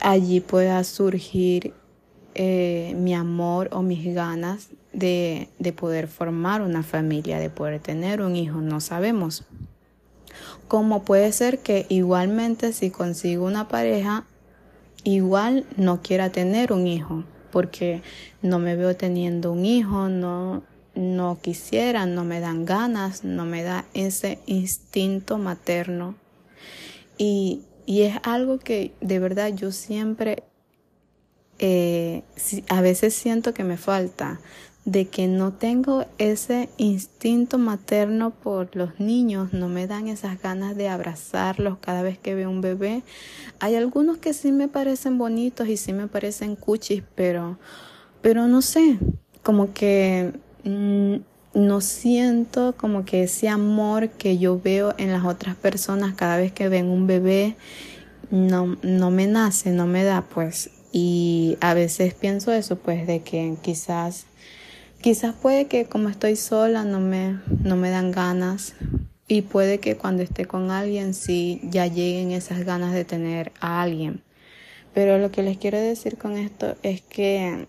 allí 0.00 0.40
pueda 0.40 0.82
surgir 0.84 1.72
eh, 2.34 2.94
mi 2.98 3.14
amor 3.14 3.70
o 3.72 3.82
mis 3.82 4.14
ganas 4.14 4.68
de, 4.92 5.48
de 5.58 5.72
poder 5.72 6.06
formar 6.06 6.60
una 6.60 6.82
familia, 6.82 7.38
de 7.38 7.50
poder 7.50 7.80
tener 7.80 8.20
un 8.20 8.36
hijo, 8.36 8.60
no 8.60 8.80
sabemos. 8.80 9.44
Como 10.68 11.04
puede 11.04 11.32
ser 11.32 11.60
que 11.60 11.86
igualmente 11.88 12.72
si 12.72 12.90
consigo 12.90 13.46
una 13.46 13.68
pareja, 13.68 14.24
igual 15.04 15.66
no 15.76 16.02
quiera 16.02 16.30
tener 16.30 16.72
un 16.72 16.86
hijo, 16.86 17.24
porque 17.52 18.02
no 18.42 18.58
me 18.58 18.76
veo 18.76 18.96
teniendo 18.96 19.52
un 19.52 19.64
hijo, 19.64 20.08
no, 20.08 20.64
no 20.94 21.38
quisiera, 21.40 22.06
no 22.06 22.24
me 22.24 22.40
dan 22.40 22.64
ganas, 22.64 23.22
no 23.22 23.44
me 23.44 23.62
da 23.62 23.84
ese 23.94 24.40
instinto 24.46 25.38
materno. 25.38 26.16
Y, 27.18 27.62
y 27.86 28.02
es 28.02 28.16
algo 28.24 28.58
que 28.58 28.92
de 29.00 29.18
verdad 29.18 29.54
yo 29.54 29.72
siempre 29.72 30.42
eh, 31.58 32.22
a 32.68 32.80
veces 32.80 33.14
siento 33.14 33.54
que 33.54 33.64
me 33.64 33.76
falta, 33.76 34.40
de 34.86 35.08
que 35.08 35.26
no 35.26 35.52
tengo 35.52 36.06
ese 36.16 36.68
instinto 36.76 37.58
materno 37.58 38.30
por 38.30 38.74
los 38.76 38.98
niños, 39.00 39.52
no 39.52 39.68
me 39.68 39.88
dan 39.88 40.06
esas 40.06 40.40
ganas 40.40 40.76
de 40.76 40.88
abrazarlos 40.88 41.78
cada 41.80 42.02
vez 42.02 42.18
que 42.18 42.36
veo 42.36 42.48
un 42.48 42.60
bebé. 42.60 43.02
Hay 43.58 43.74
algunos 43.74 44.18
que 44.18 44.32
sí 44.32 44.52
me 44.52 44.68
parecen 44.68 45.18
bonitos 45.18 45.68
y 45.68 45.76
sí 45.76 45.92
me 45.92 46.06
parecen 46.06 46.54
cuchis, 46.54 47.02
pero, 47.16 47.58
pero 48.22 48.46
no 48.46 48.62
sé, 48.62 48.98
como 49.42 49.72
que 49.74 50.32
mm, 50.62 51.16
no 51.54 51.80
siento 51.80 52.74
como 52.76 53.04
que 53.04 53.24
ese 53.24 53.48
amor 53.48 54.10
que 54.10 54.38
yo 54.38 54.60
veo 54.60 54.94
en 54.98 55.10
las 55.10 55.24
otras 55.24 55.56
personas 55.56 56.14
cada 56.14 56.36
vez 56.36 56.52
que 56.52 56.68
ven 56.68 56.86
un 56.86 57.08
bebé, 57.08 57.56
no, 58.30 58.76
no 58.82 59.10
me 59.10 59.26
nace, 59.26 59.72
no 59.72 59.86
me 59.86 60.04
da, 60.04 60.22
pues 60.22 60.70
y 60.98 61.58
a 61.60 61.74
veces 61.74 62.14
pienso 62.14 62.52
eso, 62.52 62.76
pues 62.76 63.06
de 63.06 63.20
que 63.20 63.56
quizás, 63.60 64.24
quizás 65.00 65.34
puede 65.34 65.66
que 65.66 65.86
como 65.86 66.08
estoy 66.08 66.36
sola 66.36 66.84
no 66.84 67.00
me, 67.00 67.40
no 67.62 67.76
me 67.76 67.90
dan 67.90 68.12
ganas 68.12 68.74
y 69.28 69.42
puede 69.42 69.78
que 69.78 69.96
cuando 69.96 70.22
esté 70.22 70.46
con 70.46 70.70
alguien 70.70 71.14
sí 71.14 71.60
ya 71.64 71.86
lleguen 71.86 72.32
esas 72.32 72.64
ganas 72.64 72.92
de 72.92 73.04
tener 73.04 73.52
a 73.60 73.82
alguien. 73.82 74.22
Pero 74.94 75.18
lo 75.18 75.30
que 75.30 75.42
les 75.42 75.58
quiero 75.58 75.78
decir 75.78 76.16
con 76.16 76.36
esto 76.36 76.76
es 76.82 77.02
que 77.02 77.68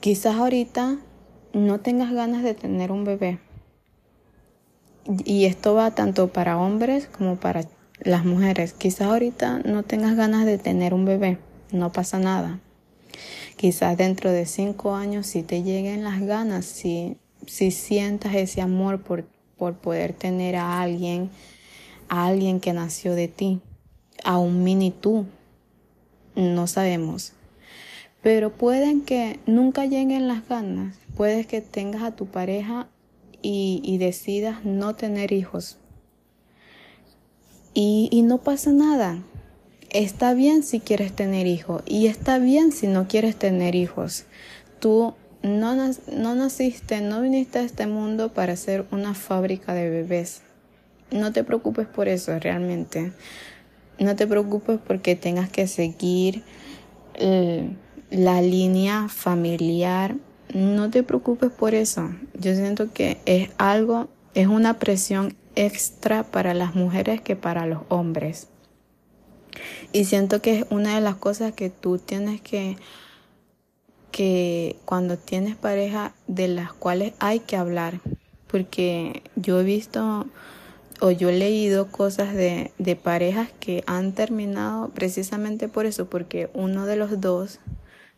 quizás 0.00 0.36
ahorita 0.36 0.98
no 1.52 1.80
tengas 1.80 2.12
ganas 2.12 2.42
de 2.42 2.54
tener 2.54 2.90
un 2.90 3.04
bebé. 3.04 3.38
Y 5.24 5.44
esto 5.44 5.74
va 5.74 5.90
tanto 5.90 6.28
para 6.28 6.58
hombres 6.58 7.06
como 7.06 7.36
para 7.36 7.64
las 8.00 8.24
mujeres, 8.24 8.72
quizás 8.72 9.08
ahorita 9.08 9.60
no 9.60 9.82
tengas 9.82 10.16
ganas 10.16 10.46
de 10.46 10.58
tener 10.58 10.94
un 10.94 11.04
bebé, 11.04 11.38
no 11.70 11.92
pasa 11.92 12.18
nada. 12.18 12.60
Quizás 13.56 13.96
dentro 13.96 14.30
de 14.30 14.46
cinco 14.46 14.94
años 14.94 15.26
si 15.26 15.42
te 15.42 15.62
lleguen 15.62 16.04
las 16.04 16.20
ganas, 16.20 16.64
si, 16.64 17.16
si 17.46 17.70
sientas 17.70 18.34
ese 18.34 18.60
amor 18.60 19.02
por, 19.02 19.24
por 19.56 19.74
poder 19.74 20.12
tener 20.12 20.56
a 20.56 20.80
alguien, 20.80 21.30
a 22.08 22.26
alguien 22.26 22.60
que 22.60 22.72
nació 22.72 23.14
de 23.14 23.28
ti, 23.28 23.60
a 24.24 24.38
un 24.38 24.64
mini 24.64 24.90
tú, 24.90 25.26
no 26.34 26.66
sabemos. 26.66 27.32
Pero 28.22 28.50
pueden 28.50 29.02
que 29.02 29.38
nunca 29.46 29.84
lleguen 29.84 30.28
las 30.28 30.48
ganas, 30.48 30.96
puedes 31.16 31.46
que 31.46 31.60
tengas 31.60 32.02
a 32.02 32.16
tu 32.16 32.26
pareja 32.26 32.88
y, 33.42 33.80
y 33.84 33.98
decidas 33.98 34.64
no 34.64 34.94
tener 34.94 35.32
hijos 35.32 35.78
y, 37.74 38.22
no 38.22 38.38
pasa 38.38 38.72
nada. 38.72 39.18
Está 39.94 40.34
bien 40.34 40.64
si 40.64 40.80
quieres 40.80 41.12
tener 41.12 41.46
hijos 41.46 41.84
y 41.86 42.08
está 42.08 42.40
bien 42.40 42.72
si 42.72 42.88
no 42.88 43.06
quieres 43.06 43.36
tener 43.36 43.76
hijos. 43.76 44.24
Tú 44.80 45.14
no, 45.44 45.76
no 45.76 46.34
naciste, 46.34 47.00
no 47.00 47.22
viniste 47.22 47.60
a 47.60 47.62
este 47.62 47.86
mundo 47.86 48.32
para 48.32 48.56
ser 48.56 48.86
una 48.90 49.14
fábrica 49.14 49.72
de 49.72 49.88
bebés. 49.88 50.42
No 51.12 51.32
te 51.32 51.44
preocupes 51.44 51.86
por 51.86 52.08
eso 52.08 52.36
realmente. 52.40 53.12
No 54.00 54.16
te 54.16 54.26
preocupes 54.26 54.80
porque 54.84 55.14
tengas 55.14 55.48
que 55.48 55.68
seguir 55.68 56.42
eh, 57.14 57.70
la 58.10 58.42
línea 58.42 59.06
familiar. 59.08 60.16
No 60.52 60.90
te 60.90 61.04
preocupes 61.04 61.52
por 61.52 61.72
eso. 61.72 62.10
Yo 62.36 62.52
siento 62.56 62.92
que 62.92 63.18
es 63.26 63.50
algo, 63.58 64.08
es 64.34 64.48
una 64.48 64.80
presión 64.80 65.36
extra 65.54 66.24
para 66.24 66.52
las 66.52 66.74
mujeres 66.74 67.20
que 67.20 67.36
para 67.36 67.64
los 67.66 67.82
hombres. 67.90 68.48
Y 69.92 70.04
siento 70.04 70.42
que 70.42 70.60
es 70.60 70.66
una 70.70 70.94
de 70.94 71.00
las 71.00 71.16
cosas 71.16 71.52
que 71.52 71.70
tú 71.70 71.98
tienes 71.98 72.40
que, 72.40 72.76
que 74.10 74.76
cuando 74.84 75.16
tienes 75.16 75.56
pareja, 75.56 76.14
de 76.26 76.48
las 76.48 76.72
cuales 76.72 77.14
hay 77.18 77.40
que 77.40 77.56
hablar. 77.56 78.00
Porque 78.46 79.22
yo 79.36 79.60
he 79.60 79.64
visto 79.64 80.26
o 81.00 81.10
yo 81.10 81.28
he 81.28 81.36
leído 81.36 81.90
cosas 81.90 82.34
de, 82.34 82.72
de 82.78 82.96
parejas 82.96 83.50
que 83.58 83.82
han 83.86 84.12
terminado 84.12 84.90
precisamente 84.90 85.68
por 85.68 85.86
eso, 85.86 86.08
porque 86.08 86.50
uno 86.54 86.86
de 86.86 86.96
los 86.96 87.20
dos 87.20 87.58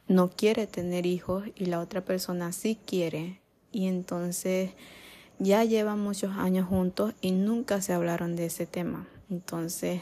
no 0.08 0.30
quiere 0.30 0.66
tener 0.66 1.06
hijos 1.06 1.44
y 1.56 1.66
la 1.66 1.80
otra 1.80 2.02
persona 2.02 2.52
sí 2.52 2.78
quiere. 2.86 3.40
Y 3.72 3.86
entonces 3.86 4.70
ya 5.38 5.64
llevan 5.64 6.00
muchos 6.00 6.36
años 6.36 6.68
juntos 6.68 7.14
y 7.20 7.32
nunca 7.32 7.80
se 7.80 7.92
hablaron 7.92 8.36
de 8.36 8.46
ese 8.46 8.66
tema. 8.66 9.06
Entonces, 9.30 10.00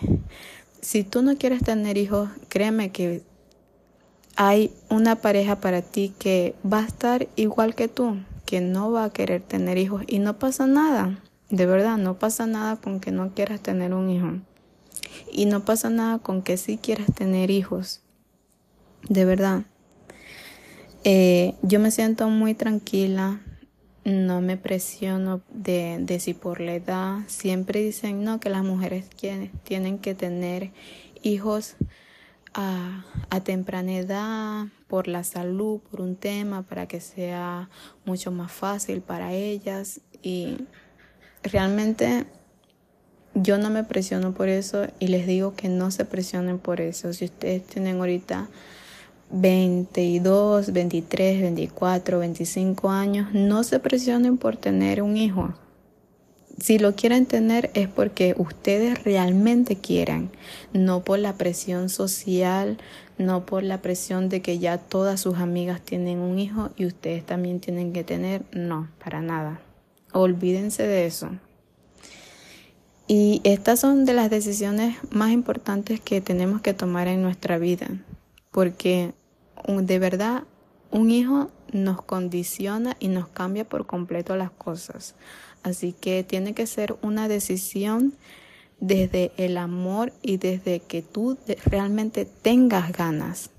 si 0.84 1.02
tú 1.02 1.22
no 1.22 1.38
quieres 1.38 1.64
tener 1.64 1.96
hijos, 1.96 2.28
créeme 2.50 2.92
que 2.92 3.22
hay 4.36 4.70
una 4.90 5.16
pareja 5.16 5.58
para 5.58 5.80
ti 5.80 6.12
que 6.18 6.54
va 6.70 6.80
a 6.80 6.86
estar 6.86 7.26
igual 7.36 7.74
que 7.74 7.88
tú, 7.88 8.18
que 8.44 8.60
no 8.60 8.92
va 8.92 9.04
a 9.04 9.12
querer 9.12 9.40
tener 9.40 9.78
hijos 9.78 10.02
y 10.06 10.18
no 10.18 10.38
pasa 10.38 10.66
nada. 10.66 11.18
De 11.48 11.64
verdad, 11.64 11.96
no 11.96 12.18
pasa 12.18 12.46
nada 12.46 12.76
con 12.76 13.00
que 13.00 13.12
no 13.12 13.32
quieras 13.32 13.60
tener 13.60 13.94
un 13.94 14.10
hijo. 14.10 14.32
Y 15.32 15.46
no 15.46 15.64
pasa 15.64 15.88
nada 15.88 16.18
con 16.18 16.42
que 16.42 16.58
sí 16.58 16.76
quieras 16.76 17.06
tener 17.14 17.50
hijos. 17.50 18.02
De 19.08 19.24
verdad. 19.24 19.62
Eh, 21.04 21.54
yo 21.62 21.80
me 21.80 21.90
siento 21.90 22.28
muy 22.28 22.52
tranquila, 22.52 23.40
no 24.04 24.40
me 24.40 24.56
presiono 24.56 25.40
de, 25.50 25.98
de, 26.00 26.20
si 26.20 26.34
por 26.34 26.60
la 26.60 26.74
edad. 26.74 27.18
Siempre 27.26 27.82
dicen 27.82 28.22
no 28.24 28.40
que 28.40 28.50
las 28.50 28.62
mujeres 28.62 29.06
tienen 29.64 29.98
que 29.98 30.14
tener 30.14 30.72
hijos 31.22 31.76
a, 32.52 33.04
a, 33.30 33.40
temprana 33.40 33.96
edad 33.96 34.66
por 34.86 35.08
la 35.08 35.24
salud, 35.24 35.80
por 35.90 36.00
un 36.02 36.16
tema, 36.16 36.62
para 36.62 36.86
que 36.86 37.00
sea 37.00 37.70
mucho 38.04 38.30
más 38.30 38.52
fácil 38.52 39.00
para 39.00 39.32
ellas. 39.32 40.00
Y 40.22 40.58
realmente 41.42 42.26
yo 43.34 43.58
no 43.58 43.70
me 43.70 43.84
presiono 43.84 44.32
por 44.32 44.48
eso 44.48 44.86
y 44.98 45.08
les 45.08 45.26
digo 45.26 45.54
que 45.54 45.68
no 45.68 45.90
se 45.90 46.04
presionen 46.04 46.58
por 46.58 46.80
eso. 46.80 47.12
Si 47.12 47.24
ustedes 47.24 47.66
tienen 47.66 47.98
ahorita 47.98 48.48
22, 49.30 50.72
23, 50.72 51.40
24, 51.40 52.18
25 52.18 52.90
años, 52.90 53.28
no 53.32 53.64
se 53.64 53.80
presionen 53.80 54.36
por 54.36 54.56
tener 54.56 55.02
un 55.02 55.16
hijo. 55.16 55.54
Si 56.58 56.78
lo 56.78 56.94
quieren 56.94 57.26
tener 57.26 57.70
es 57.74 57.88
porque 57.88 58.34
ustedes 58.38 59.02
realmente 59.02 59.76
quieran, 59.76 60.30
no 60.72 61.02
por 61.02 61.18
la 61.18 61.34
presión 61.34 61.88
social, 61.88 62.78
no 63.18 63.44
por 63.44 63.64
la 63.64 63.82
presión 63.82 64.28
de 64.28 64.40
que 64.40 64.60
ya 64.60 64.78
todas 64.78 65.20
sus 65.20 65.38
amigas 65.38 65.80
tienen 65.80 66.18
un 66.18 66.38
hijo 66.38 66.70
y 66.76 66.86
ustedes 66.86 67.26
también 67.26 67.58
tienen 67.58 67.92
que 67.92 68.04
tener, 68.04 68.42
no, 68.52 68.88
para 69.02 69.20
nada. 69.20 69.60
Olvídense 70.12 70.86
de 70.86 71.06
eso. 71.06 71.30
Y 73.06 73.40
estas 73.44 73.80
son 73.80 74.04
de 74.04 74.14
las 74.14 74.30
decisiones 74.30 74.96
más 75.10 75.32
importantes 75.32 76.00
que 76.00 76.20
tenemos 76.20 76.62
que 76.62 76.72
tomar 76.72 77.08
en 77.08 77.20
nuestra 77.20 77.58
vida, 77.58 77.88
porque 78.54 79.14
de 79.66 79.98
verdad 79.98 80.44
un 80.92 81.10
hijo 81.10 81.50
nos 81.72 82.00
condiciona 82.02 82.96
y 83.00 83.08
nos 83.08 83.26
cambia 83.26 83.64
por 83.64 83.84
completo 83.84 84.36
las 84.36 84.52
cosas. 84.52 85.16
Así 85.64 85.92
que 85.92 86.22
tiene 86.22 86.54
que 86.54 86.68
ser 86.68 86.94
una 87.02 87.26
decisión 87.26 88.14
desde 88.78 89.32
el 89.38 89.56
amor 89.56 90.12
y 90.22 90.36
desde 90.36 90.78
que 90.78 91.02
tú 91.02 91.36
realmente 91.66 92.26
tengas 92.26 92.92
ganas, 92.92 93.50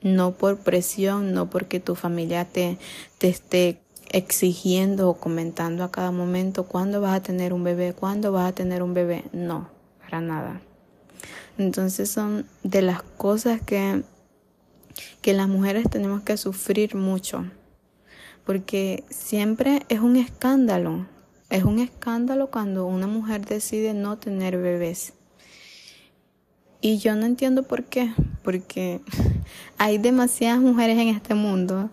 no 0.00 0.32
por 0.32 0.56
presión, 0.56 1.34
no 1.34 1.50
porque 1.50 1.78
tu 1.78 1.94
familia 1.94 2.46
te, 2.46 2.78
te 3.18 3.28
esté 3.28 3.82
exigiendo 4.10 5.10
o 5.10 5.18
comentando 5.18 5.84
a 5.84 5.90
cada 5.90 6.10
momento 6.10 6.64
cuándo 6.64 7.02
vas 7.02 7.18
a 7.18 7.22
tener 7.22 7.52
un 7.52 7.64
bebé, 7.64 7.92
cuándo 7.92 8.32
vas 8.32 8.48
a 8.48 8.54
tener 8.54 8.82
un 8.82 8.94
bebé. 8.94 9.24
No, 9.34 9.68
para 10.00 10.22
nada. 10.22 10.62
Entonces 11.58 12.10
son 12.10 12.46
de 12.62 12.80
las 12.80 13.02
cosas 13.02 13.60
que, 13.60 14.04
que 15.20 15.32
las 15.32 15.48
mujeres 15.48 15.88
tenemos 15.90 16.22
que 16.22 16.36
sufrir 16.36 16.94
mucho. 16.94 17.44
Porque 18.44 19.04
siempre 19.10 19.82
es 19.88 20.00
un 20.00 20.16
escándalo. 20.16 21.06
Es 21.50 21.64
un 21.64 21.78
escándalo 21.78 22.50
cuando 22.50 22.86
una 22.86 23.06
mujer 23.06 23.44
decide 23.44 23.94
no 23.94 24.18
tener 24.18 24.56
bebés. 24.58 25.14
Y 26.80 26.98
yo 26.98 27.14
no 27.16 27.26
entiendo 27.26 27.64
por 27.64 27.84
qué. 27.84 28.12
Porque 28.42 29.00
hay 29.78 29.98
demasiadas 29.98 30.60
mujeres 30.60 30.98
en 30.98 31.08
este 31.08 31.34
mundo 31.34 31.90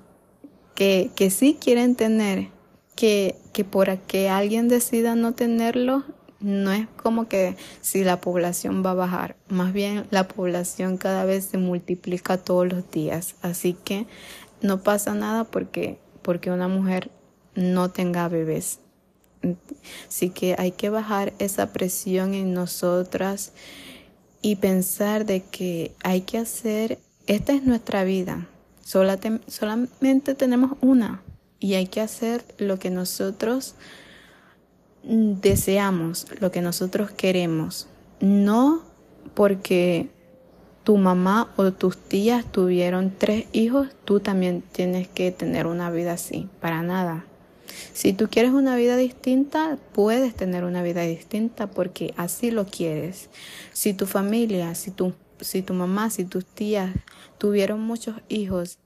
que, 0.75 1.09
que 1.15 1.29
sí 1.29 1.57
quieren 1.59 1.95
tener, 1.95 2.49
que, 2.95 3.35
que 3.53 3.63
por 3.63 3.97
que 3.99 4.29
alguien 4.29 4.67
decida 4.67 5.15
no 5.15 5.33
tenerlo, 5.33 6.03
no 6.39 6.71
es 6.71 6.87
como 6.97 7.27
que 7.27 7.55
si 7.81 8.03
la 8.03 8.19
población 8.19 8.83
va 8.85 8.91
a 8.91 8.95
bajar, 8.95 9.35
más 9.47 9.73
bien 9.73 10.05
la 10.11 10.27
población 10.27 10.97
cada 10.97 11.25
vez 11.25 11.45
se 11.45 11.57
multiplica 11.57 12.37
todos 12.37 12.67
los 12.67 12.89
días, 12.91 13.35
así 13.41 13.73
que 13.73 14.05
no 14.61 14.81
pasa 14.81 15.13
nada 15.13 15.43
porque, 15.45 15.97
porque 16.21 16.51
una 16.51 16.67
mujer 16.67 17.09
no 17.55 17.89
tenga 17.91 18.27
bebés. 18.27 18.79
Así 20.07 20.29
que 20.29 20.55
hay 20.57 20.71
que 20.71 20.89
bajar 20.89 21.33
esa 21.39 21.71
presión 21.71 22.33
en 22.33 22.53
nosotras 22.53 23.51
y 24.41 24.55
pensar 24.55 25.25
de 25.25 25.43
que 25.43 25.93
hay 26.03 26.21
que 26.21 26.37
hacer, 26.37 26.99
esta 27.27 27.53
es 27.53 27.63
nuestra 27.63 28.03
vida, 28.03 28.47
solamente 28.83 30.35
tenemos 30.35 30.77
una 30.81 31.21
y 31.59 31.73
hay 31.73 31.87
que 31.87 32.01
hacer 32.01 32.45
lo 32.57 32.77
que 32.77 32.91
nosotros 32.91 33.75
deseamos, 35.05 36.27
lo 36.39 36.51
que 36.51 36.61
nosotros 36.61 37.11
queremos. 37.11 37.87
No 38.19 38.83
porque 39.33 40.09
tu 40.83 40.97
mamá 40.97 41.51
o 41.57 41.71
tus 41.71 41.97
tías 41.97 42.45
tuvieron 42.51 43.13
tres 43.17 43.45
hijos, 43.51 43.89
tú 44.05 44.19
también 44.19 44.61
tienes 44.61 45.07
que 45.07 45.31
tener 45.31 45.67
una 45.67 45.89
vida 45.89 46.13
así, 46.13 46.47
para 46.61 46.81
nada. 46.81 47.25
Si 47.93 48.13
tú 48.13 48.29
quieres 48.29 48.51
una 48.51 48.75
vida 48.75 48.95
distinta, 48.95 49.77
puedes 49.93 50.35
tener 50.35 50.63
una 50.63 50.83
vida 50.83 51.01
distinta 51.01 51.67
porque 51.67 52.13
así 52.17 52.51
lo 52.51 52.65
quieres. 52.65 53.29
Si 53.73 53.93
tu 53.93 54.05
familia, 54.05 54.75
si 54.75 54.91
tu 54.91 55.13
si 55.41 55.61
tu 55.61 55.73
mamá, 55.73 56.09
si 56.09 56.25
tus 56.25 56.45
tías 56.45 56.91
tuvieron 57.37 57.81
muchos 57.81 58.15
hijos 58.29 58.77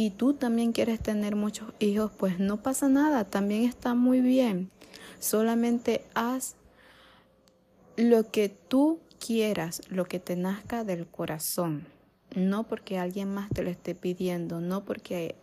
y 0.00 0.10
tú 0.10 0.32
también 0.32 0.70
quieres 0.70 1.00
tener 1.00 1.34
muchos 1.34 1.72
hijos, 1.80 2.12
pues 2.16 2.38
no 2.38 2.58
pasa 2.58 2.88
nada, 2.88 3.24
también 3.24 3.64
está 3.64 3.94
muy 3.94 4.20
bien. 4.20 4.70
Solamente 5.18 6.04
haz 6.14 6.54
lo 7.96 8.30
que 8.30 8.48
tú 8.48 9.00
quieras, 9.18 9.82
lo 9.88 10.04
que 10.04 10.20
te 10.20 10.36
nazca 10.36 10.84
del 10.84 11.08
corazón. 11.08 11.88
No 12.36 12.62
porque 12.62 12.96
alguien 12.96 13.34
más 13.34 13.50
te 13.50 13.64
lo 13.64 13.70
esté 13.70 13.96
pidiendo, 13.96 14.60
no 14.60 14.84
porque 14.84 15.34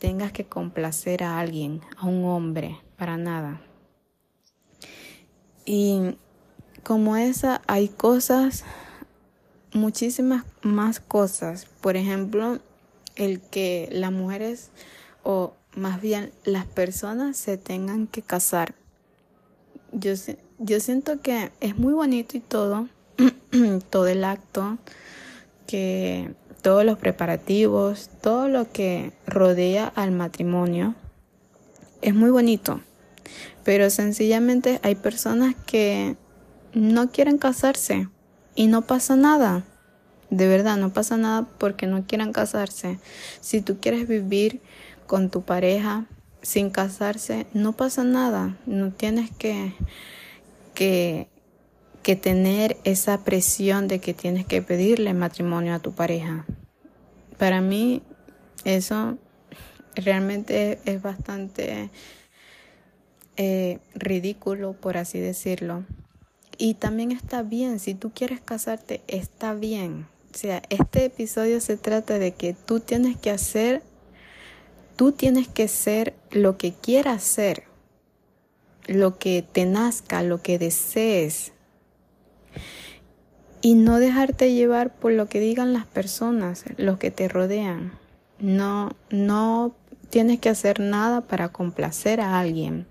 tengas 0.00 0.32
que 0.32 0.44
complacer 0.44 1.22
a 1.22 1.38
alguien, 1.38 1.80
a 1.96 2.08
un 2.08 2.24
hombre, 2.24 2.80
para 2.96 3.16
nada. 3.16 3.62
Y 5.64 6.16
como 6.82 7.16
esa, 7.16 7.62
hay 7.68 7.86
cosas 7.86 8.64
muchísimas 9.72 10.44
más 10.62 10.98
cosas. 10.98 11.66
Por 11.80 11.96
ejemplo, 11.96 12.58
el 13.20 13.40
que 13.40 13.88
las 13.92 14.10
mujeres 14.10 14.70
o 15.22 15.52
más 15.76 16.00
bien 16.00 16.32
las 16.44 16.64
personas 16.64 17.36
se 17.36 17.58
tengan 17.58 18.06
que 18.06 18.22
casar. 18.22 18.74
Yo, 19.92 20.12
yo 20.58 20.80
siento 20.80 21.20
que 21.20 21.52
es 21.60 21.76
muy 21.76 21.92
bonito 21.92 22.38
y 22.38 22.40
todo, 22.40 22.88
todo 23.90 24.08
el 24.08 24.24
acto, 24.24 24.78
que 25.66 26.32
todos 26.62 26.84
los 26.84 26.98
preparativos, 26.98 28.08
todo 28.22 28.48
lo 28.48 28.72
que 28.72 29.12
rodea 29.26 29.86
al 29.94 30.12
matrimonio, 30.12 30.94
es 32.00 32.14
muy 32.14 32.30
bonito. 32.30 32.80
Pero 33.64 33.90
sencillamente 33.90 34.80
hay 34.82 34.94
personas 34.94 35.54
que 35.66 36.16
no 36.72 37.10
quieren 37.10 37.36
casarse 37.36 38.08
y 38.54 38.66
no 38.66 38.82
pasa 38.82 39.14
nada. 39.14 39.64
De 40.30 40.46
verdad, 40.46 40.76
no 40.76 40.92
pasa 40.92 41.16
nada 41.16 41.46
porque 41.58 41.86
no 41.86 42.06
quieran 42.06 42.32
casarse. 42.32 42.98
Si 43.40 43.60
tú 43.60 43.78
quieres 43.80 44.06
vivir 44.06 44.60
con 45.06 45.28
tu 45.28 45.42
pareja 45.42 46.06
sin 46.40 46.70
casarse, 46.70 47.46
no 47.52 47.72
pasa 47.72 48.04
nada. 48.04 48.56
No 48.64 48.92
tienes 48.92 49.30
que, 49.32 49.72
que, 50.74 51.28
que 52.02 52.14
tener 52.14 52.76
esa 52.84 53.24
presión 53.24 53.88
de 53.88 53.98
que 53.98 54.14
tienes 54.14 54.46
que 54.46 54.62
pedirle 54.62 55.14
matrimonio 55.14 55.74
a 55.74 55.80
tu 55.80 55.92
pareja. 55.92 56.46
Para 57.36 57.60
mí, 57.60 58.02
eso 58.64 59.18
realmente 59.96 60.78
es 60.84 61.02
bastante 61.02 61.90
eh, 63.36 63.78
ridículo, 63.94 64.74
por 64.74 64.96
así 64.96 65.18
decirlo. 65.18 65.84
Y 66.56 66.74
también 66.74 67.10
está 67.10 67.42
bien, 67.42 67.80
si 67.80 67.94
tú 67.94 68.12
quieres 68.14 68.40
casarte, 68.40 69.00
está 69.08 69.54
bien. 69.54 70.06
Sea, 70.32 70.62
este 70.70 71.06
episodio 71.06 71.60
se 71.60 71.76
trata 71.76 72.18
de 72.18 72.32
que 72.32 72.54
tú 72.54 72.80
tienes 72.80 73.16
que 73.16 73.30
hacer, 73.30 73.82
tú 74.96 75.12
tienes 75.12 75.48
que 75.48 75.66
ser 75.66 76.14
lo 76.30 76.56
que 76.56 76.72
quieras 76.72 77.22
ser, 77.22 77.64
lo 78.86 79.18
que 79.18 79.42
te 79.42 79.66
nazca, 79.66 80.22
lo 80.22 80.40
que 80.40 80.58
desees. 80.58 81.52
Y 83.60 83.74
no 83.74 83.98
dejarte 83.98 84.54
llevar 84.54 84.94
por 84.94 85.12
lo 85.12 85.28
que 85.28 85.40
digan 85.40 85.72
las 85.72 85.84
personas, 85.84 86.64
los 86.76 86.98
que 86.98 87.10
te 87.10 87.28
rodean. 87.28 87.98
No, 88.38 88.96
no 89.10 89.74
tienes 90.10 90.38
que 90.38 90.48
hacer 90.48 90.80
nada 90.80 91.22
para 91.22 91.50
complacer 91.50 92.20
a 92.20 92.38
alguien. 92.38 92.86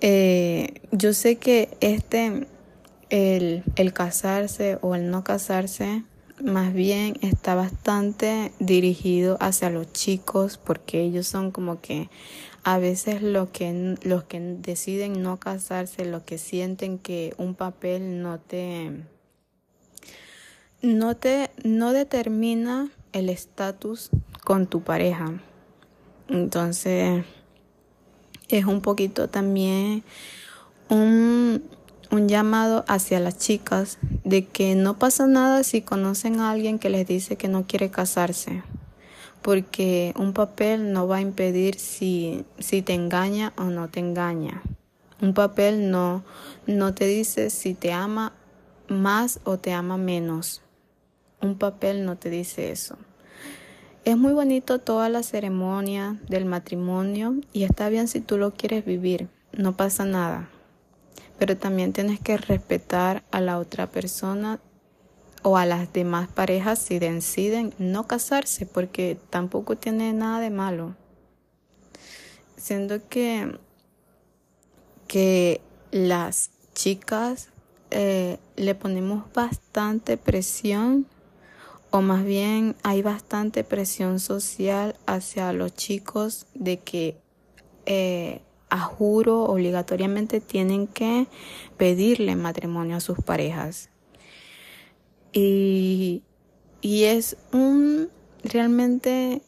Eh, 0.00 0.74
yo 0.92 1.12
sé 1.12 1.36
que 1.36 1.76
este, 1.80 2.46
el, 3.10 3.62
el 3.76 3.92
casarse 3.92 4.78
o 4.82 4.94
el 4.94 5.10
no 5.10 5.24
casarse, 5.24 6.04
más 6.42 6.74
bien 6.74 7.16
está 7.22 7.54
bastante 7.54 8.52
dirigido 8.58 9.38
hacia 9.40 9.70
los 9.70 9.92
chicos 9.92 10.58
porque 10.58 11.00
ellos 11.00 11.26
son 11.26 11.50
como 11.50 11.80
que 11.80 12.10
a 12.62 12.78
veces 12.78 13.22
los 13.22 13.50
que, 13.50 13.96
los 14.02 14.24
que 14.24 14.40
deciden 14.40 15.22
no 15.22 15.38
casarse, 15.38 16.04
los 16.04 16.24
que 16.24 16.36
sienten 16.36 16.98
que 16.98 17.32
un 17.38 17.54
papel 17.54 18.22
no 18.22 18.40
te, 18.40 18.90
no 20.82 21.16
te, 21.16 21.50
no 21.62 21.92
determina 21.92 22.90
el 23.12 23.28
estatus 23.28 24.10
con 24.44 24.66
tu 24.66 24.82
pareja. 24.82 25.40
Entonces, 26.28 27.24
es 28.48 28.64
un 28.64 28.80
poquito 28.80 29.28
también 29.28 30.02
un, 30.88 31.62
un 32.10 32.28
llamado 32.28 32.84
hacia 32.88 33.20
las 33.20 33.38
chicas 33.38 33.98
de 34.24 34.46
que 34.46 34.74
no 34.74 34.98
pasa 34.98 35.26
nada 35.26 35.62
si 35.64 35.82
conocen 35.82 36.40
a 36.40 36.50
alguien 36.50 36.78
que 36.78 36.90
les 36.90 37.06
dice 37.06 37.36
que 37.36 37.48
no 37.48 37.66
quiere 37.66 37.90
casarse, 37.90 38.62
porque 39.42 40.12
un 40.16 40.32
papel 40.32 40.92
no 40.92 41.06
va 41.08 41.16
a 41.16 41.20
impedir 41.20 41.78
si, 41.78 42.44
si 42.58 42.82
te 42.82 42.94
engaña 42.94 43.52
o 43.56 43.64
no 43.64 43.88
te 43.88 44.00
engaña. 44.00 44.62
Un 45.20 45.34
papel 45.34 45.90
no, 45.90 46.24
no 46.66 46.94
te 46.94 47.06
dice 47.06 47.50
si 47.50 47.74
te 47.74 47.92
ama 47.92 48.32
más 48.88 49.40
o 49.44 49.58
te 49.58 49.72
ama 49.72 49.96
menos. 49.96 50.62
Un 51.40 51.56
papel 51.56 52.04
no 52.04 52.16
te 52.16 52.30
dice 52.30 52.70
eso. 52.70 52.96
Es 54.04 54.16
muy 54.16 54.32
bonito 54.32 54.78
toda 54.78 55.08
la 55.08 55.22
ceremonia 55.22 56.16
del 56.28 56.44
matrimonio 56.44 57.36
y 57.52 57.64
está 57.64 57.88
bien 57.88 58.08
si 58.08 58.20
tú 58.20 58.38
lo 58.38 58.52
quieres 58.52 58.84
vivir, 58.84 59.28
no 59.52 59.76
pasa 59.76 60.04
nada. 60.04 60.48
Pero 61.38 61.56
también 61.56 61.92
tienes 61.92 62.20
que 62.20 62.36
respetar 62.36 63.22
a 63.30 63.40
la 63.40 63.58
otra 63.58 63.88
persona 63.88 64.58
o 65.42 65.56
a 65.56 65.66
las 65.66 65.92
demás 65.92 66.28
parejas 66.28 66.78
si 66.78 66.98
deciden 66.98 67.74
no 67.78 68.06
casarse, 68.06 68.66
porque 68.66 69.18
tampoco 69.30 69.76
tiene 69.76 70.12
nada 70.12 70.40
de 70.40 70.50
malo. 70.50 70.96
Siendo 72.56 73.06
que, 73.08 73.58
que 75.06 75.60
las 75.90 76.50
chicas 76.74 77.50
eh, 77.90 78.38
le 78.56 78.74
ponemos 78.74 79.32
bastante 79.32 80.16
presión 80.16 81.06
o 81.90 82.02
más 82.02 82.24
bien 82.24 82.76
hay 82.82 83.02
bastante 83.02 83.64
presión 83.64 84.20
social 84.20 84.96
hacia 85.06 85.52
los 85.52 85.74
chicos 85.74 86.46
de 86.54 86.78
que 86.78 87.16
eh, 87.86 88.42
a 88.70 88.80
juro 88.80 89.44
obligatoriamente 89.44 90.40
tienen 90.40 90.86
que 90.86 91.26
pedirle 91.76 92.36
matrimonio 92.36 92.96
a 92.96 93.00
sus 93.00 93.18
parejas. 93.18 93.90
Y, 95.32 96.22
y 96.80 97.04
es 97.04 97.36
un 97.52 98.08
realmente 98.42 99.42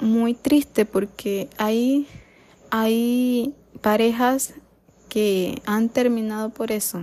muy 0.00 0.34
triste 0.34 0.84
porque 0.84 1.48
hay, 1.58 2.06
hay 2.70 3.54
parejas 3.80 4.54
que 5.08 5.60
han 5.66 5.88
terminado 5.88 6.50
por 6.50 6.72
eso 6.72 7.02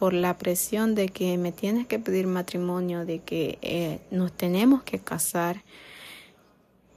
por 0.00 0.14
la 0.14 0.38
presión 0.38 0.94
de 0.94 1.10
que 1.10 1.36
me 1.36 1.52
tienes 1.52 1.86
que 1.86 1.98
pedir 1.98 2.26
matrimonio, 2.26 3.04
de 3.04 3.18
que 3.18 3.58
eh, 3.60 4.00
nos 4.10 4.32
tenemos 4.32 4.82
que 4.82 4.98
casar. 4.98 5.62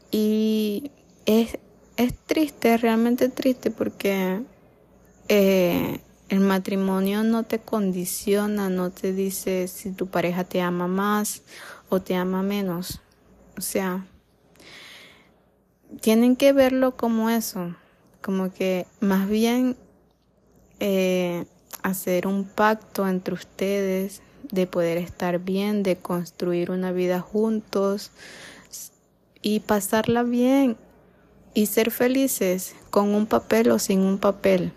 Y 0.09 0.89
es, 1.25 1.57
es 1.97 2.13
triste, 2.25 2.77
realmente 2.77 3.29
triste, 3.29 3.71
porque 3.71 4.41
eh, 5.27 5.99
el 6.29 6.39
matrimonio 6.39 7.23
no 7.23 7.43
te 7.43 7.59
condiciona, 7.59 8.69
no 8.69 8.89
te 8.89 9.13
dice 9.13 9.67
si 9.67 9.91
tu 9.91 10.07
pareja 10.07 10.43
te 10.43 10.61
ama 10.61 10.87
más 10.87 11.43
o 11.89 12.01
te 12.01 12.15
ama 12.15 12.41
menos. 12.41 13.01
O 13.57 13.61
sea, 13.61 14.05
tienen 16.01 16.35
que 16.35 16.53
verlo 16.53 16.97
como 16.97 17.29
eso, 17.29 17.75
como 18.21 18.51
que 18.51 18.87
más 18.99 19.29
bien 19.29 19.75
eh, 20.79 21.45
hacer 21.83 22.25
un 22.25 22.45
pacto 22.45 23.07
entre 23.07 23.35
ustedes 23.35 24.21
de 24.51 24.67
poder 24.67 24.97
estar 24.97 25.39
bien, 25.39 25.83
de 25.83 25.97
construir 25.97 26.71
una 26.71 26.91
vida 26.91 27.21
juntos 27.21 28.11
y 29.41 29.59
pasarla 29.61 30.23
bien 30.23 30.77
y 31.53 31.67
ser 31.67 31.91
felices 31.91 32.75
con 32.89 33.13
un 33.13 33.25
papel 33.25 33.71
o 33.71 33.79
sin 33.79 34.01
un 34.01 34.17
papel. 34.17 34.73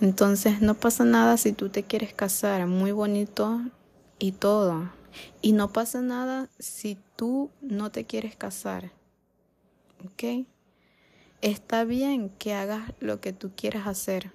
Entonces 0.00 0.60
no 0.60 0.74
pasa 0.74 1.04
nada 1.04 1.36
si 1.36 1.52
tú 1.52 1.68
te 1.68 1.82
quieres 1.82 2.12
casar, 2.12 2.66
muy 2.66 2.92
bonito 2.92 3.60
y 4.18 4.32
todo. 4.32 4.90
Y 5.42 5.52
no 5.52 5.72
pasa 5.72 6.00
nada 6.00 6.48
si 6.58 6.98
tú 7.16 7.50
no 7.60 7.90
te 7.90 8.04
quieres 8.04 8.36
casar. 8.36 8.92
¿Ok? 10.04 10.46
Está 11.40 11.84
bien 11.84 12.30
que 12.38 12.54
hagas 12.54 12.92
lo 13.00 13.20
que 13.20 13.32
tú 13.32 13.50
quieras 13.56 13.86
hacer. 13.86 14.32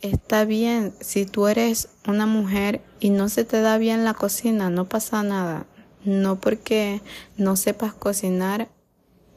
Está 0.00 0.44
bien, 0.44 0.94
si 1.00 1.26
tú 1.26 1.48
eres 1.48 1.88
una 2.06 2.26
mujer 2.26 2.80
y 3.00 3.10
no 3.10 3.28
se 3.28 3.44
te 3.44 3.60
da 3.60 3.78
bien 3.78 4.04
la 4.04 4.14
cocina, 4.14 4.70
no 4.70 4.88
pasa 4.88 5.22
nada. 5.22 5.66
No 6.04 6.40
porque 6.40 7.02
no 7.36 7.56
sepas 7.56 7.94
cocinar, 7.94 8.68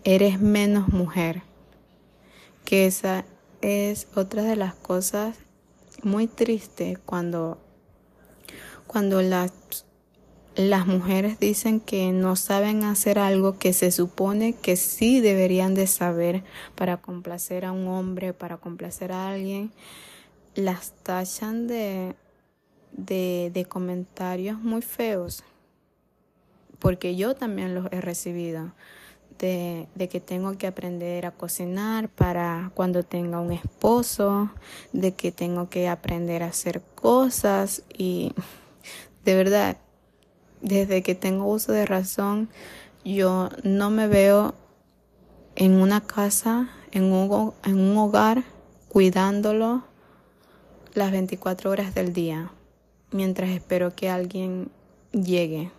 eres 0.03 0.39
menos 0.39 0.89
mujer. 0.89 1.43
Que 2.65 2.85
esa 2.85 3.25
es 3.61 4.07
otra 4.15 4.43
de 4.43 4.55
las 4.55 4.75
cosas 4.75 5.37
muy 6.03 6.27
tristes 6.27 6.97
cuando, 6.99 7.57
cuando 8.87 9.21
las, 9.21 9.51
las 10.55 10.87
mujeres 10.87 11.39
dicen 11.39 11.79
que 11.79 12.11
no 12.11 12.35
saben 12.35 12.83
hacer 12.83 13.19
algo 13.19 13.57
que 13.57 13.73
se 13.73 13.91
supone 13.91 14.53
que 14.53 14.75
sí 14.75 15.19
deberían 15.19 15.73
de 15.73 15.87
saber 15.87 16.43
para 16.75 16.97
complacer 16.97 17.65
a 17.65 17.71
un 17.71 17.87
hombre, 17.87 18.33
para 18.33 18.57
complacer 18.57 19.11
a 19.11 19.29
alguien 19.29 19.71
las 20.55 20.91
tachan 21.03 21.67
de, 21.67 22.15
de, 22.91 23.65
comentarios 23.67 24.59
muy 24.59 24.81
feos, 24.81 25.43
porque 26.79 27.15
yo 27.15 27.35
también 27.35 27.73
los 27.73 27.91
he 27.91 28.01
recibido, 28.01 28.73
de, 29.41 30.07
que 30.09 30.19
tengo 30.19 30.57
que 30.57 30.67
aprender 30.67 31.25
a 31.25 31.31
cocinar 31.31 32.09
para 32.09 32.71
cuando 32.75 33.03
tenga 33.03 33.39
un 33.41 33.51
esposo, 33.51 34.51
de 34.93 35.13
que 35.13 35.31
tengo 35.31 35.69
que 35.69 35.89
aprender 35.89 36.43
a 36.43 36.47
hacer 36.47 36.81
cosas 36.95 37.83
y 37.97 38.33
de 39.25 39.35
verdad, 39.35 39.77
desde 40.61 41.01
que 41.01 41.15
tengo 41.15 41.45
uso 41.45 41.71
de 41.71 41.85
razón, 41.85 42.49
yo 43.03 43.49
no 43.63 43.89
me 43.89 44.07
veo 44.07 44.53
en 45.55 45.73
una 45.73 46.01
casa, 46.01 46.69
en 46.91 47.11
un, 47.11 47.53
en 47.63 47.79
un 47.79 47.97
hogar, 47.97 48.43
cuidándolo, 48.87 49.83
las 50.93 51.11
24 51.11 51.71
horas 51.71 51.95
del 51.95 52.13
día 52.13 52.51
mientras 53.11 53.49
espero 53.49 53.93
que 53.95 54.09
alguien 54.09 54.69
llegue 55.11 55.71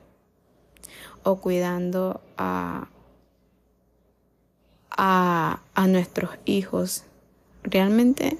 o 1.22 1.36
cuidando 1.36 2.20
a, 2.36 2.88
a, 4.96 5.60
a 5.74 5.86
nuestros 5.86 6.30
hijos. 6.44 7.04
Realmente 7.62 8.36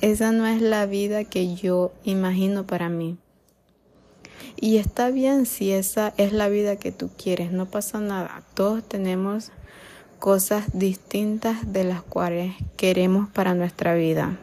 esa 0.00 0.32
no 0.32 0.46
es 0.46 0.60
la 0.60 0.86
vida 0.86 1.24
que 1.24 1.54
yo 1.54 1.92
imagino 2.04 2.66
para 2.66 2.88
mí. 2.88 3.16
Y 4.56 4.76
está 4.76 5.10
bien 5.10 5.46
si 5.46 5.72
esa 5.72 6.12
es 6.18 6.32
la 6.32 6.48
vida 6.48 6.76
que 6.76 6.92
tú 6.92 7.10
quieres, 7.16 7.50
no 7.50 7.66
pasa 7.66 7.98
nada. 7.98 8.42
Todos 8.54 8.86
tenemos 8.86 9.52
cosas 10.18 10.66
distintas 10.74 11.72
de 11.72 11.84
las 11.84 12.02
cuales 12.02 12.54
queremos 12.76 13.30
para 13.30 13.54
nuestra 13.54 13.94
vida. 13.94 14.38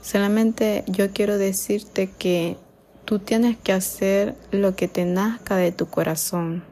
Solamente 0.00 0.82
yo 0.86 1.12
quiero 1.12 1.36
decirte 1.36 2.10
que 2.10 2.56
tú 3.04 3.18
tienes 3.18 3.58
que 3.58 3.72
hacer 3.72 4.34
lo 4.50 4.74
que 4.74 4.88
te 4.88 5.04
nazca 5.04 5.56
de 5.56 5.72
tu 5.72 5.86
corazón. 5.86 6.64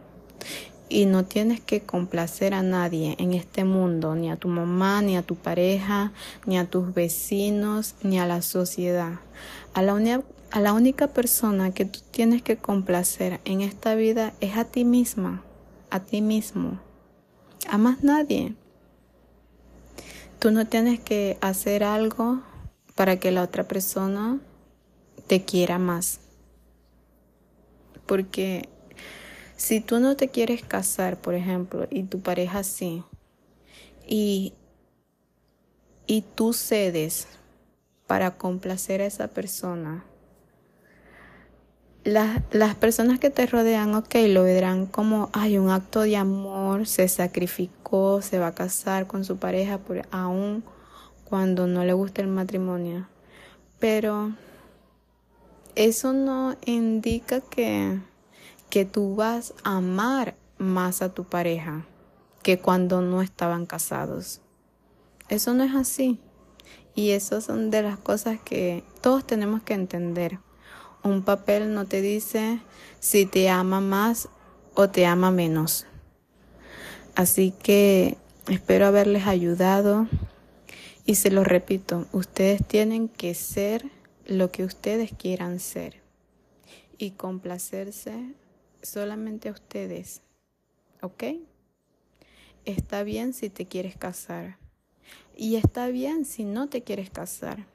Y 0.91 1.05
no 1.07 1.25
tienes 1.25 1.61
que 1.61 1.83
complacer 1.83 2.55
a 2.55 2.63
nadie 2.63 3.15
en 3.19 3.35
este 3.35 3.65
mundo, 3.65 4.15
ni 4.15 4.31
a 4.31 4.37
tu 4.37 4.49
mamá, 4.49 5.03
ni 5.03 5.17
a 5.17 5.23
tu 5.23 5.37
pareja, 5.37 6.13
ni 6.47 6.59
a 6.59 6.65
tus 6.65 6.95
vecinos, 6.95 7.95
ni 8.03 8.19
a 8.19 8.27
la 8.27 8.41
sociedad. 8.41 9.21
A 9.75 9.83
la, 9.83 10.23
a 10.51 10.61
la 10.61 10.73
única 10.73 11.09
persona 11.09 11.73
que 11.73 11.85
tú 11.85 12.01
tienes 12.11 12.43
que 12.43 12.57
complacer 12.57 13.41
en 13.45 13.61
esta 13.61 13.95
vida 13.95 14.33
es 14.41 14.57
a 14.57 14.65
ti 14.65 14.85
misma, 14.85 15.43
a 15.91 16.01
ti 16.01 16.23
mismo, 16.23 16.79
a 17.69 17.77
más 17.77 18.03
nadie. 18.03 18.55
Tú 20.39 20.53
no 20.53 20.67
tienes 20.67 21.01
que 21.01 21.37
hacer 21.41 21.85
algo 21.85 22.41
para 22.95 23.19
que 23.19 23.31
la 23.31 23.43
otra 23.43 23.65
persona 23.69 24.39
te 25.27 25.45
quiera 25.45 25.79
más. 25.79 26.21
Porque 28.07 28.69
si 29.59 29.81
tú 29.81 29.99
no 29.99 30.17
te 30.17 30.29
quieres 30.29 30.63
casar, 30.63 31.21
por 31.21 31.35
ejemplo, 31.35 31.89
y 31.91 32.05
tu 32.05 32.21
pareja 32.21 32.63
sí, 32.63 33.03
y, 34.07 34.55
y 36.07 36.23
tú 36.23 36.53
cedes 36.53 37.27
para 38.07 38.39
complacer 38.39 39.03
a 39.03 39.07
esa 39.07 39.27
persona, 39.29 40.05
las, 42.05 42.41
las, 42.53 42.77
personas 42.77 43.19
que 43.19 43.31
te 43.31 43.47
rodean, 43.47 43.97
ok, 43.97 44.15
lo 44.29 44.45
verán 44.45 44.87
como, 44.87 45.29
hay 45.33 45.59
un 45.59 45.71
acto 45.71 46.03
de 46.03 46.17
amor, 46.17 46.87
se 46.87 47.09
sacrificó, 47.09 48.23
se 48.23 48.39
va 48.39 48.47
a 48.47 48.55
casar 48.55 49.09
con 49.09 49.25
su 49.25 49.39
pareja, 49.39 49.79
por, 49.79 50.03
aún 50.13 50.63
cuando 51.25 51.67
no 51.67 51.85
le 51.85 51.93
gusta 51.95 52.23
el 52.23 52.29
matrimonio. 52.29 53.09
Pero 53.81 54.33
eso 55.75 56.13
no 56.13 56.57
indica 56.65 57.41
que, 57.41 57.99
que 58.71 58.85
tú 58.85 59.17
vas 59.17 59.55
a 59.65 59.77
amar 59.77 60.37
más 60.59 61.03
a 61.03 61.15
tu 61.15 61.25
pareja 61.25 61.87
que 62.43 62.59
cuando 62.59 63.01
no 63.01 63.23
estaban 63.23 63.67
casados. 63.67 64.41
Eso 65.29 65.55
no 65.55 65.65
es 65.65 65.75
así. 65.75 66.21
Y 66.95 67.11
eso 67.11 67.41
son 67.41 67.71
de 67.71 67.83
las 67.83 67.99
cosas 67.99 68.41
que 68.41 68.83
todos 69.01 69.27
tenemos 69.27 69.63
que 69.63 69.75
entender. 69.75 70.39
Un 71.05 71.23
papel 71.23 71.75
no 71.75 71.87
te 71.87 72.03
dice 72.03 72.61
si 72.99 73.27
te 73.27 73.49
ama 73.49 73.81
más 73.81 74.29
o 74.75 74.89
te 74.89 75.07
ama 75.07 75.31
menos. 75.31 75.87
Así 77.15 77.53
que 77.63 78.17
espero 78.49 78.87
haberles 78.87 79.27
ayudado 79.27 80.09
y 81.05 81.15
se 81.15 81.31
lo 81.31 81.45
repito, 81.45 82.07
ustedes 82.13 82.67
tienen 82.67 83.09
que 83.09 83.35
ser 83.35 83.91
lo 84.27 84.51
que 84.51 84.65
ustedes 84.65 85.13
quieran 85.17 85.59
ser 85.59 86.03
y 86.99 87.13
complacerse 87.13 88.35
solamente 88.83 89.49
a 89.49 89.53
ustedes. 89.53 90.23
¿Ok? 91.03 91.25
Está 92.65 93.03
bien 93.03 93.33
si 93.33 93.51
te 93.51 93.67
quieres 93.67 93.97
casar. 93.97 94.59
Y 95.37 95.57
está 95.57 95.89
bien 95.89 96.25
si 96.25 96.45
no 96.45 96.69
te 96.69 96.83
quieres 96.83 97.11
casar. 97.11 97.67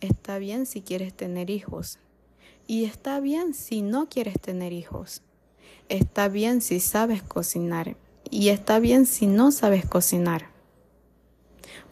Está 0.00 0.38
bien 0.38 0.66
si 0.66 0.82
quieres 0.82 1.14
tener 1.14 1.50
hijos. 1.50 1.98
Y 2.66 2.84
está 2.84 3.20
bien 3.20 3.54
si 3.54 3.82
no 3.82 4.08
quieres 4.08 4.40
tener 4.40 4.72
hijos. 4.72 5.22
Está 5.88 6.28
bien 6.28 6.60
si 6.60 6.80
sabes 6.80 7.22
cocinar. 7.22 7.96
Y 8.30 8.48
está 8.48 8.80
bien 8.80 9.06
si 9.06 9.26
no 9.26 9.52
sabes 9.52 9.86
cocinar. 9.86 10.48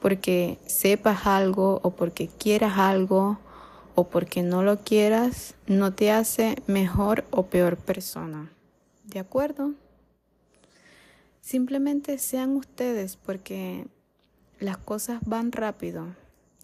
Porque 0.00 0.59
sepas 0.66 1.26
algo 1.26 1.80
o 1.83 1.90
porque 1.90 2.28
quieras 2.28 2.78
algo 2.78 3.38
o 3.94 4.04
porque 4.04 4.42
no 4.42 4.62
lo 4.62 4.80
quieras, 4.80 5.54
no 5.66 5.92
te 5.92 6.11
hace 6.11 6.57
mejor 6.66 7.24
o 7.30 7.46
peor 7.46 7.76
persona. 7.76 8.50
¿De 9.04 9.18
acuerdo? 9.20 9.72
Simplemente 11.40 12.18
sean 12.18 12.57
ustedes 12.57 13.16
porque 13.16 13.87
las 14.59 14.78
cosas 14.78 15.20
van 15.24 15.52
rápido 15.52 16.07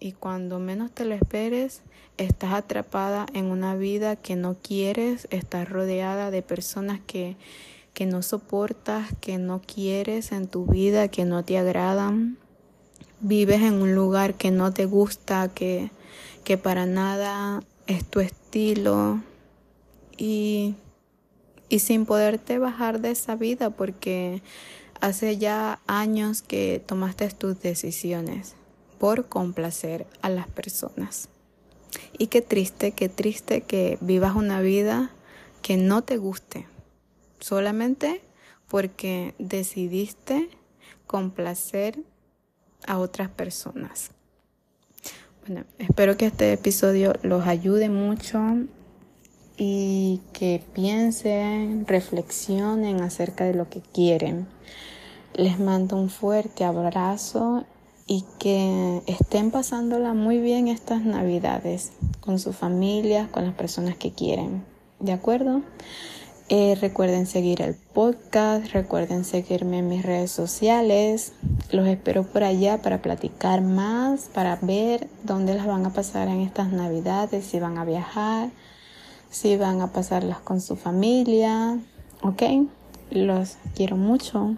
y 0.01 0.12
cuando 0.12 0.59
menos 0.59 0.90
te 0.90 1.05
lo 1.05 1.14
esperes, 1.14 1.83
estás 2.16 2.55
atrapada 2.55 3.27
en 3.35 3.47
una 3.47 3.77
vida 3.77 4.16
que 4.16 4.35
no 4.35 4.57
quieres, 4.61 5.29
estás 5.31 5.69
rodeada 5.69 6.31
de 6.31 6.40
personas 6.40 7.01
que, 7.07 7.37
que 7.93 8.07
no 8.07 8.23
soportas, 8.23 9.09
que 9.21 9.37
no 9.37 9.61
quieres 9.61 10.33
en 10.33 10.49
tu 10.49 10.64
vida, 10.64 11.09
que 11.09 11.27
no 11.27 11.45
te 11.45 11.59
agradan. 11.59 12.38
Vives 13.21 13.61
en 13.61 13.75
un 13.75 13.95
lugar 13.95 14.35
que 14.35 14.51
no 14.51 14.73
te 14.73 14.87
gusta, 14.87 15.49
que, 15.49 15.90
que 16.44 16.59
para 16.59 16.87
nada 16.87 17.62
es 17.87 18.05
tu 18.05 18.20
estilo 18.20 19.20
y, 20.16 20.74
y 21.68 21.81
sin 21.81 22.07
poderte 22.07 22.59
bajar 22.59 23.00
de 23.00 23.11
esa 23.11 23.37
vida 23.37 23.70
porque 23.70 24.42
hace 25.00 25.38
ya 25.38 25.81
años 25.87 26.42
que 26.42 26.83
tomaste 26.85 27.29
tus 27.31 27.61
decisiones 27.61 28.55
por 28.98 29.26
complacer 29.26 30.07
a 30.22 30.29
las 30.29 30.46
personas. 30.48 31.29
Y 32.18 32.29
qué 32.29 32.42
triste, 32.42 32.92
qué 32.92 33.09
triste 33.09 33.62
que 33.62 33.98
vivas 34.00 34.37
una 34.37 34.61
vida 34.61 35.11
que 35.62 35.76
no 35.76 36.03
te 36.03 36.16
guste, 36.16 36.66
solamente 37.40 38.22
porque 38.68 39.35
decidiste 39.38 40.50
complacer 41.07 41.98
a 42.87 42.98
otras 42.98 43.31
personas. 43.31 44.12
Espero 45.79 46.17
que 46.17 46.27
este 46.27 46.53
episodio 46.53 47.13
los 47.23 47.47
ayude 47.47 47.89
mucho 47.89 48.41
y 49.57 50.21
que 50.33 50.63
piensen, 50.75 51.87
reflexionen 51.89 53.01
acerca 53.01 53.45
de 53.45 53.55
lo 53.55 53.69
que 53.69 53.81
quieren. 53.81 54.47
Les 55.35 55.59
mando 55.59 55.97
un 55.97 56.09
fuerte 56.09 56.65
abrazo 56.65 57.65
y 58.07 58.25
que 58.39 59.03
estén 59.07 59.51
pasándola 59.51 60.15
muy 60.15 60.39
bien 60.39 60.69
estas 60.69 61.03
navidades 61.03 61.93
con 62.21 62.39
su 62.39 62.53
familia, 62.53 63.29
con 63.33 63.45
las 63.45 63.55
personas 63.55 63.97
que 63.97 64.13
quieren. 64.13 64.65
¿De 65.01 65.13
acuerdo? 65.13 65.63
Eh, 66.53 66.77
recuerden 66.81 67.27
seguir 67.27 67.63
el 67.63 67.77
podcast, 67.77 68.73
recuerden 68.73 69.25
seguirme 69.25 69.79
en 69.79 69.89
mis 69.89 70.03
redes 70.03 70.33
sociales. 70.33 71.33
Los 71.71 71.87
espero 71.87 72.25
por 72.25 72.43
allá 72.43 72.83
para 72.83 73.01
platicar 73.01 73.63
más, 73.63 74.29
para 74.35 74.57
ver 74.61 75.07
dónde 75.23 75.55
las 75.55 75.65
van 75.65 75.87
a 75.87 75.93
pasar 75.93 76.27
en 76.27 76.41
estas 76.41 76.73
navidades, 76.73 77.45
si 77.45 77.61
van 77.61 77.79
a 77.79 77.85
viajar, 77.85 78.51
si 79.31 79.57
van 79.57 79.81
a 79.81 79.93
pasarlas 79.93 80.41
con 80.41 80.61
su 80.61 80.75
familia. 80.75 81.79
¿Ok? 82.23 82.43
Los 83.13 83.57
quiero 83.77 83.97
mucho. 83.97 84.57